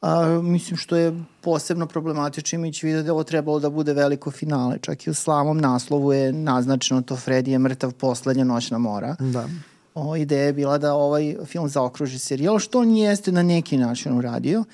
[0.00, 4.78] A, mislim što je posebno problematično imajući vidio da ovo trebalo da bude veliko finale.
[4.80, 9.16] Čak i u slamom naslovu je naznačeno to Freddy je mrtav poslednja noćna mora.
[9.18, 9.48] Da.
[9.94, 14.18] O, ideja je bila da ovaj film zaokruži serijal, što on jeste na neki način
[14.18, 14.64] uradio.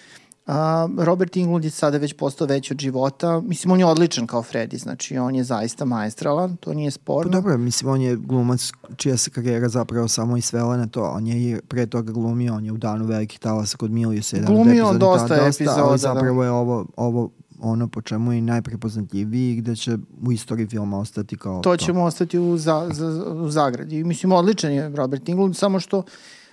[0.47, 3.41] A, Robert Englund je sada već postao veći od života.
[3.41, 7.33] Mislim, on je odličan kao Freddy, znači on je zaista maestralan, to nije sporno.
[7.33, 11.03] Pa dobro, mislim, on je glumac čija se karijera zapravo samo isvela na to.
[11.03, 14.35] On je i pre toga glumio, on je u danu velikih talasa kod Milius.
[14.47, 15.85] Glumio od dosta, da, dosta epizoda.
[15.85, 15.97] Ali da.
[15.97, 17.31] zapravo je ovo, ovo
[17.61, 21.71] ono po čemu je najprepoznatljiviji i gde će u istoriji filma ostati kao to.
[21.71, 24.05] To ćemo ostati u, za, za, u zagradi.
[24.05, 26.03] Mislim, odličan je Robert Englund, samo što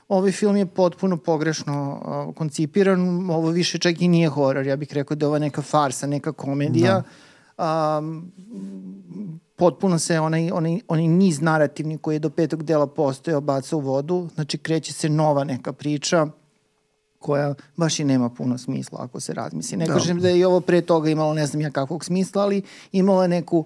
[0.09, 4.93] Ovaj film je potpuno pogrešno uh, koncipiran, ovo više čak i nije horor, ja bih
[4.93, 7.03] rekao da je ovo neka farsa, neka komedija.
[7.57, 7.97] Da.
[7.97, 8.31] Um,
[9.55, 13.79] potpuno se onaj, onaj, onaj niz narativni koji je do petog dela postojao baca u
[13.79, 16.27] vodu, znači kreće se nova neka priča
[17.19, 19.77] koja baš i nema puno smisla ako se razmisli.
[19.77, 19.93] Ne da.
[19.93, 23.21] kažem da je i ovo pre toga imalo ne znam ja kakvog smisla, ali imalo
[23.21, 23.65] je neku uh,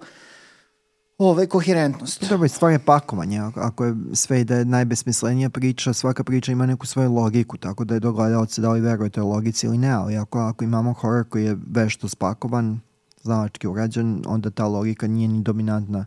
[1.18, 2.28] ove, koherentnost.
[2.30, 3.40] Dobro, stvar je pakovanje.
[3.54, 7.94] Ako je sve da je najbesmislenija priča, svaka priča ima neku svoju logiku, tako da
[7.94, 11.28] je do gledalce da li veruje toj logici ili ne, ali ako, ako imamo horor
[11.28, 12.80] koji je vešto spakovan,
[13.22, 16.06] znalački urađen, onda ta logika nije ni dominantna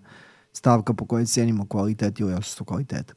[0.53, 3.14] stavka po kojoj cijenimo kvalitet ili odsustvo kvaliteta.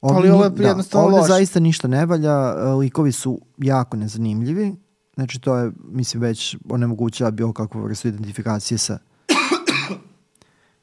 [0.00, 1.28] Ovdje, ali ovo je da, jednostavno ovde loš.
[1.28, 4.76] zaista ništa ne valja, likovi su jako nezanimljivi,
[5.14, 8.98] znači to je, mislim, već onemogućava bilo kakvu vrstu identifikacije sa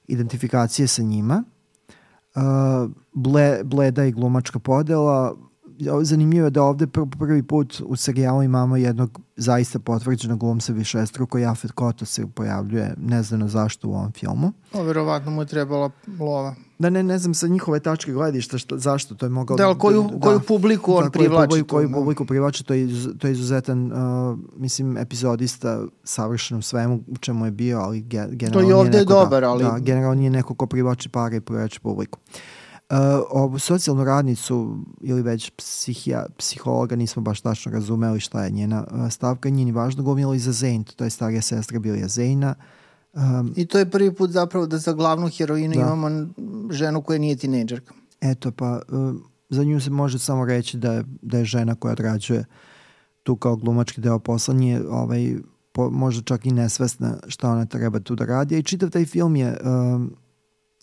[0.10, 1.44] identifikacije sa njima.
[2.36, 2.42] Uh,
[3.14, 5.36] ble, bleda i glumačka podela.
[6.02, 6.88] Zanimljivo je da ovde
[7.20, 13.24] prvi put u serijalu imamo jednog zaista potvrđenog glumca višestruko, Jafet Koto se pojavljuje, ne
[13.24, 14.52] znam zašto u ovom filmu.
[14.74, 16.56] O, verovatno mu je trebala lova.
[16.80, 19.58] Da ne, ne znam sa njihove tačke gledišta šta, zašto to je mogao...
[19.58, 21.50] Da, koju, da, koju publiku on da, privlači.
[21.50, 21.94] Koju, koju da.
[21.94, 27.46] publiku privlači, to je, to je izuzetan, uh, mislim, epizodista savršen u svemu u čemu
[27.46, 29.64] je bio, ali generalno To i ovde je da- dobar, da, ali...
[29.64, 32.20] Da, generalno nije neko ko privlači pare i privlači publiku.
[32.90, 32.98] Uh,
[33.30, 39.12] ovu socijalnu radnicu ili već psihija, psihologa nismo baš tačno razumeli šta je njena uh,
[39.12, 42.54] stavka, nije ni važno glumila i za Zane, to je starija sestra Bilija Zane-a,
[43.20, 45.82] Um, I to je prvi put zapravo da za glavnu heroinu da.
[45.82, 46.28] imamo
[46.72, 47.94] ženu koja nije tinejdžerka.
[48.22, 51.92] Eto pa, um, za nju se može samo reći da je, da je žena koja
[51.92, 52.46] odrađuje
[53.24, 55.36] tu kao glumački deo posla, nije ovaj,
[55.72, 58.58] po, možda čak i nesvesna šta ona treba tu da radi.
[58.58, 60.16] I čitav taj film je um,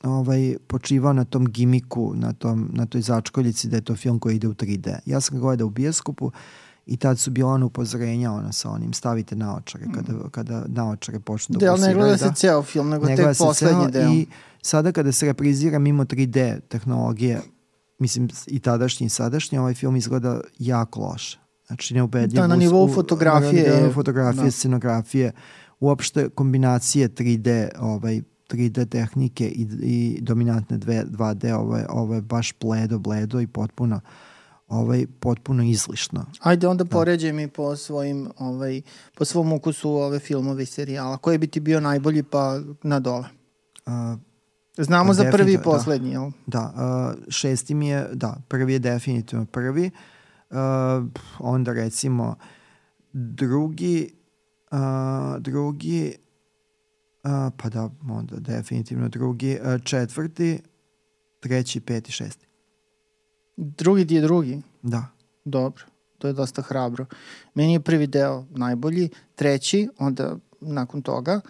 [0.02, 4.36] ovaj, počivao na tom gimiku, na, tom, na toj začkoljici da je to film koji
[4.36, 4.98] ide u 3D.
[5.06, 6.30] Ja sam ga gledao u bioskopu,
[6.86, 10.30] I tad su bila ona upozorenja ona sa onim stavite naočare kada, mm.
[10.30, 14.10] kada naočare počnu da Da, ne gleda se ceo film, nego ne tek poslednji deo.
[14.10, 14.26] I
[14.62, 17.40] sada kada se reprizira mimo 3D tehnologije,
[17.98, 21.38] mislim i tadašnji i sadašnji, ovaj film izgleda jako loše.
[21.66, 22.42] Znači neubedljivo.
[22.42, 23.70] Da, na nivou fotografije.
[23.70, 24.50] Na nivou fotografije, da.
[24.50, 25.32] scenografije,
[25.80, 32.52] uopšte kombinacije 3D, ovaj, 3D tehnike i, i dominantne 2D, ovo je, ovo je baš
[32.60, 34.00] bledo, bledo i potpuno
[34.68, 36.26] ovaj potpuno izlišno.
[36.40, 36.90] Ajde onda da.
[36.90, 38.82] poređaj mi po svojim ovaj
[39.14, 41.16] po svom ukusu ove filmove i serijala.
[41.16, 43.24] Koji bi ti bio najbolji pa na dole?
[43.86, 43.92] Uh,
[44.78, 45.62] Znamo za prvi i da.
[45.62, 46.30] poslednji, da, jel?
[46.46, 46.72] Da,
[47.16, 49.90] uh, šesti mi je, da, prvi je definitivno prvi.
[50.50, 50.56] Uh,
[51.38, 52.36] onda recimo
[53.12, 54.16] drugi
[54.70, 54.78] uh,
[55.38, 56.14] drugi
[57.24, 60.58] uh, pa da, onda definitivno drugi, uh, četvrti,
[61.40, 62.45] treći, peti, šesti.
[63.56, 64.62] Drugi ti je drugi.
[64.82, 65.06] Da.
[65.44, 65.84] Dobro,
[66.18, 67.06] to je dosta hrabro.
[67.54, 71.40] Meni je prvi deo najbolji, treći, onda nakon toga,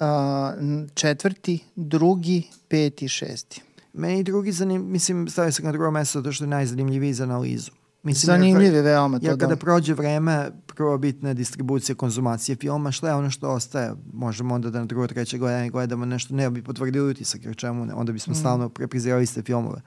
[0.00, 0.52] a,
[0.94, 3.62] četvrti, drugi, peti, šesti.
[3.92, 7.70] Meni drugi zanim, mislim, stavio se na drugo mesto zato što je najzanimljiviji za analizu.
[8.02, 9.56] Mislim, Zanimljiv je veoma to Jer kada da.
[9.56, 13.92] prođe vreme prvobitne distribucije, konzumacije filma, šta je ono što ostaje?
[14.12, 17.86] Možemo onda da na drugo, treće gledanje gledamo nešto, ne bi potvrdili utisak, jer čemu
[17.86, 18.34] ne, onda bismo mm.
[18.34, 19.80] stalno reprizirali iste filmove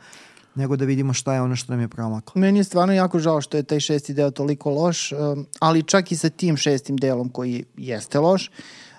[0.55, 2.39] nego da vidimo šta je ono što nam je promaklo.
[2.39, 6.11] Meni je stvarno jako žao što je taj šesti deo toliko loš, um, ali čak
[6.11, 8.51] i sa tim šestim delom koji jeste loš,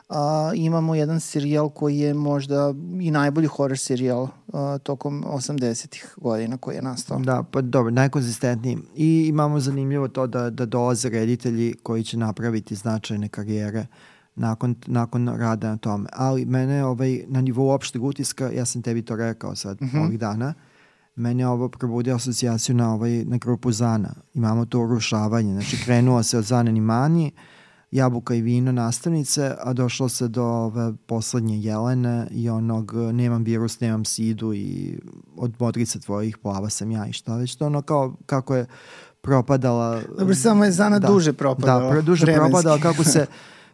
[0.09, 6.57] a, imamo jedan serijal koji je možda i najbolji horror serijal a, tokom 80-ih godina
[6.57, 7.19] koji je nastao.
[7.19, 8.79] Da, pa dobro, najkonzistentniji.
[8.97, 13.87] I imamo zanimljivo to da, da dolaze reditelji koji će napraviti značajne karijere
[14.35, 16.09] nakon, nakon rada na tome.
[16.13, 20.05] Ali mene ovaj, na nivou opšteg utiska, ja sam tebi to rekao sad mm -hmm.
[20.07, 20.55] ovih dana,
[21.15, 24.15] mene ovo probudio asocijaciju na, ovaj, na grupu Zana.
[24.35, 25.53] Imamo to urušavanje.
[25.53, 27.33] Znači, krenuo se od Zana Nimani,
[27.91, 33.81] Jabuka i vino nastavnice, a došlo se do ove poslednje Jelene i onog nemam virus,
[33.81, 34.99] nemam sidu i
[35.37, 37.57] od modrice tvojih plava sam ja i šta već.
[37.57, 38.67] To ono kao kako je
[39.21, 40.01] propadala...
[40.19, 41.95] Dobro, samo je Zana da, duže propadala.
[41.95, 42.51] Da, duže vremenski.
[42.51, 43.27] propadala kako se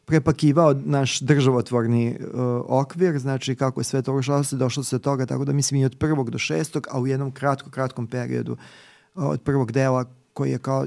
[0.09, 5.03] prepakivao naš državotvorni uh, okvir, znači kako je sve to ušlo se, došlo se do
[5.03, 8.53] toga, tako da mislim i od prvog do šestog, a u jednom kratko, kratkom periodu
[8.53, 10.87] uh, od prvog dela koji je kao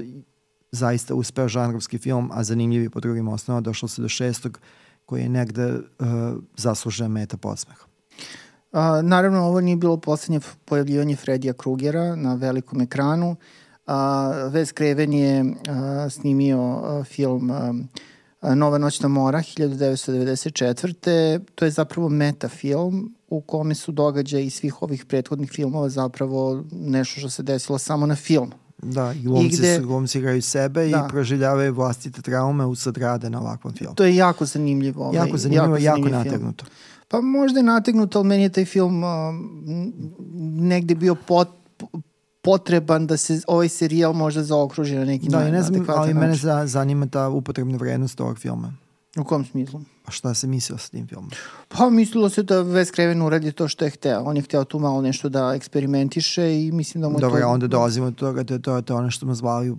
[0.72, 4.58] zaista uspeo žanrovski film, a zanimljivi po drugim osnovama, došlo se do šestog
[5.06, 5.78] koji je negde uh,
[6.56, 7.78] zaslužen meta podsmeh.
[8.72, 13.36] A, naravno, ovo nije bilo poslednje pojavljivanje Fredija Krugera na velikom ekranu.
[13.86, 13.96] A,
[14.52, 17.74] Wes Craven je a, snimio a, film a,
[18.42, 21.40] Nova noćna mora 1994.
[21.54, 27.30] To je zapravo metafilm u kome su događaji svih ovih prethodnih filmova zapravo nešto što
[27.30, 28.52] se desilo samo na filmu.
[28.82, 31.06] Da, i glumci, gde, su, glumci igraju sebe da.
[31.06, 33.94] i proživljavaju vlastite traume usled rade na ovakvom filmu.
[33.94, 35.04] To je jako zanimljivo.
[35.04, 36.64] Ovaj, jako zanimljivo, jako, jako nategnuto.
[36.64, 36.76] Film.
[37.08, 39.10] Pa možda je nategnuto, ali meni je taj film uh,
[40.62, 41.48] negde bio pot,
[42.42, 46.66] potreban da se ovaj serijal možda zaokruži na neki da, ne znam, ali mene za,
[46.66, 48.74] zanima ta upotrebna vrednost ovog filma.
[49.18, 49.80] U kom smislu?
[50.06, 51.30] A šta se mislio sa tim filmom?
[51.68, 54.22] Pa mislilo se da Wes Craven uradi to što je hteo.
[54.24, 57.40] On je hteo tu malo nešto da eksperimentiše i mislim da mu je Dobro, to...
[57.40, 59.78] Dobro, onda dolazimo do toga da to, to, je ono što smo zvali u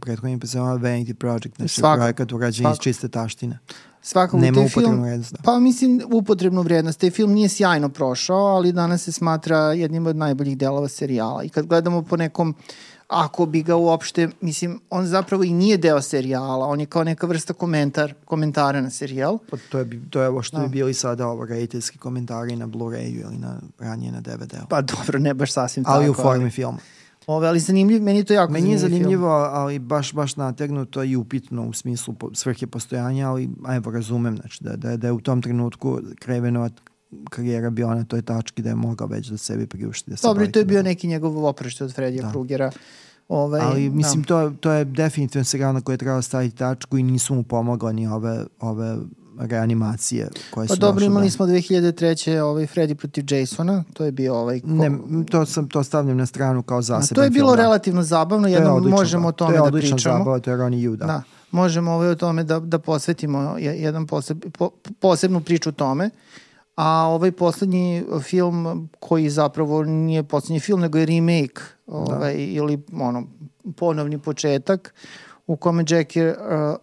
[0.00, 3.58] prethodnim episodima Vanity Project, znači Svaka, projekat urađen iz čiste taštine.
[4.02, 5.32] Svakako Nema taj film, vrednost.
[5.32, 5.38] Da.
[5.44, 7.00] Pa mislim upotrebnu vrednost.
[7.00, 11.42] Taj film nije sjajno prošao, ali danas se smatra jednim od najboljih delova serijala.
[11.42, 12.54] I kad gledamo po nekom
[13.12, 17.26] ako bi ga uopšte, mislim, on zapravo i nije deo serijala, on je kao neka
[17.26, 19.38] vrsta komentar, komentara na serijal.
[19.50, 20.62] Pa to je, to je ovo što da.
[20.62, 24.66] bi bili sada ovo rediteljski komentari na Blu-rayu ili na, ranije na DVD-u.
[24.68, 26.20] Pa dobro, ne baš sasvim ali tako.
[26.20, 26.78] Ali u formi filma.
[27.26, 29.54] Ove, ali zanimljiv, meni je to jako meni je zanimljivo, film.
[29.54, 34.76] ali baš, baš nategnuto i upitno u smislu svrhe postojanja, ali evo razumem, znači da,
[34.76, 36.70] da, da je u tom trenutku Krevenova
[37.30, 40.10] karijera bila na toj tački da je mogao već da sebi priušti.
[40.10, 42.30] Da se Dobro, to je bio neki njegov oprašte od Fredija da.
[42.30, 42.70] Krugera.
[43.28, 44.26] Ovaj, Ali mislim da.
[44.26, 47.92] to, to je definitivno serial na koje je trebalo staviti tačku i nisu mu pomogla
[47.92, 48.96] ni ove, ove
[49.38, 51.30] reanimacije koje pa su dobro, imali da...
[51.30, 52.38] smo 2003.
[52.38, 54.60] ovaj Freddy protiv Jasona, to je bio ovaj...
[54.60, 54.66] Ko...
[54.66, 54.90] Ne,
[55.30, 57.62] to sam to stavljam na stranu kao zaseban To je bilo film, da.
[57.62, 59.70] relativno zabavno, jedno možemo o tome da pričamo.
[59.70, 61.06] To je odlična zabava, to je Ronnie Yu, da.
[61.06, 61.22] da.
[61.50, 64.70] Možemo ovaj o tome da, da posvetimo jedan poseb, po,
[65.00, 66.10] posebnu priču o tome.
[66.76, 72.40] A ovaj poslednji film koji zapravo nije poslednji film, nego je remake ovaj, da.
[72.40, 73.26] ili ono,
[73.76, 74.94] ponovni početak
[75.46, 76.36] u kome Jackie uh,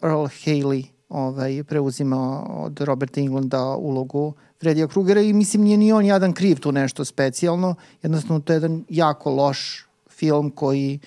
[0.03, 6.05] Earl Haley ovaj, preuzima od Roberta Englanda ulogu Fredija Krugera i mislim nije ni on
[6.05, 10.99] jadan kriv tu nešto specijalno, jednostavno to je jedan jako loš film koji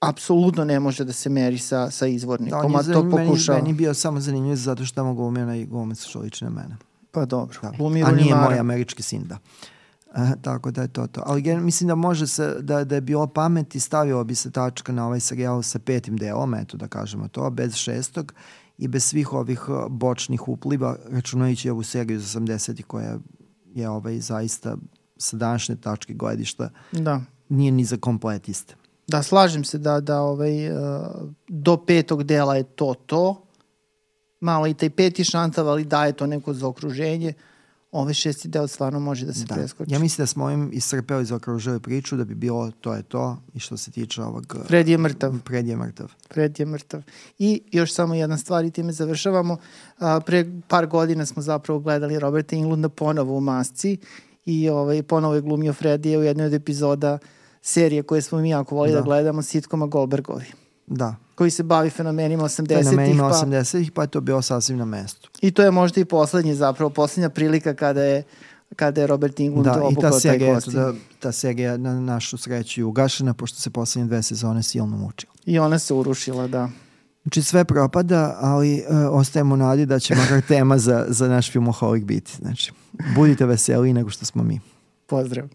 [0.00, 3.54] apsolutno ne može da se meri sa, sa izvornikom, da, a to pokušao.
[3.54, 6.76] Meni, meni bio samo zanimljiv zato što tamo glumio na glumac što liči na mene.
[7.10, 7.58] Pa dobro.
[7.62, 7.72] Da.
[8.06, 9.38] A nije moj američki sin, da.
[10.14, 11.22] E, tako da je to to.
[11.26, 14.50] Ali gen, mislim da može se, da, da je bilo pamet i stavilo bi se
[14.50, 18.32] tačka na ovaj serijal sa petim delom, eto da kažemo to, bez šestog
[18.78, 23.18] i bez svih ovih e, bočnih upliva, računajući ovu seriju iz 80 koja
[23.74, 24.76] je ovaj zaista
[25.16, 27.20] sa današnje tačke gledišta da.
[27.48, 28.74] nije ni za kompletiste.
[29.06, 30.78] Da, slažem se da, da ovaj, uh,
[31.48, 33.42] do petog dela je to to,
[34.40, 37.32] malo i taj peti šantav, ali daje to neko zaokruženje.
[37.90, 39.54] Ovaj šesti deo stvarno može da se da.
[39.54, 39.92] preskoči.
[39.92, 43.42] Ja mislim da smo ovim iscrpeli za okružaju priču, da bi bilo to je to
[43.54, 44.56] i što se tiče ovog...
[44.66, 45.34] Fred je mrtav.
[45.46, 46.12] Fred je mrtav.
[46.32, 47.02] Fred je mrtav.
[47.38, 49.56] I još samo jedna stvar i time završavamo.
[49.98, 53.98] A, pre par godina smo zapravo gledali Roberta Englunda ponovo u masci
[54.44, 57.18] i ovaj, ponovo je glumio Fredije u jednoj od epizoda
[57.62, 59.00] serije koje smo mi jako volili Da.
[59.00, 60.44] da gledamo, sitkoma Goldbergovi,
[60.86, 62.78] Da, koji se bavi fenomenima 80-ih.
[62.78, 65.30] fenomenima Pa, 80-ih, pa je to bilo sasvim na mestu.
[65.40, 68.22] I to je možda i poslednji zapravo, poslednja prilika kada je
[68.76, 70.72] kada je Robert Englund Da, obukao ta taj serija, kostim.
[70.74, 75.32] da, ta serija na našu sreću je ugašena, pošto se poslednje dve sezone silno mučila.
[75.46, 76.68] I ona se urušila, da.
[77.22, 82.04] Znači sve propada, ali uh, ostajemo nadi da će makar tema za, za naš filmoholik
[82.04, 82.36] biti.
[82.36, 82.72] Znači,
[83.14, 84.60] budite veseli nego što smo mi.
[85.06, 85.48] Pozdrav.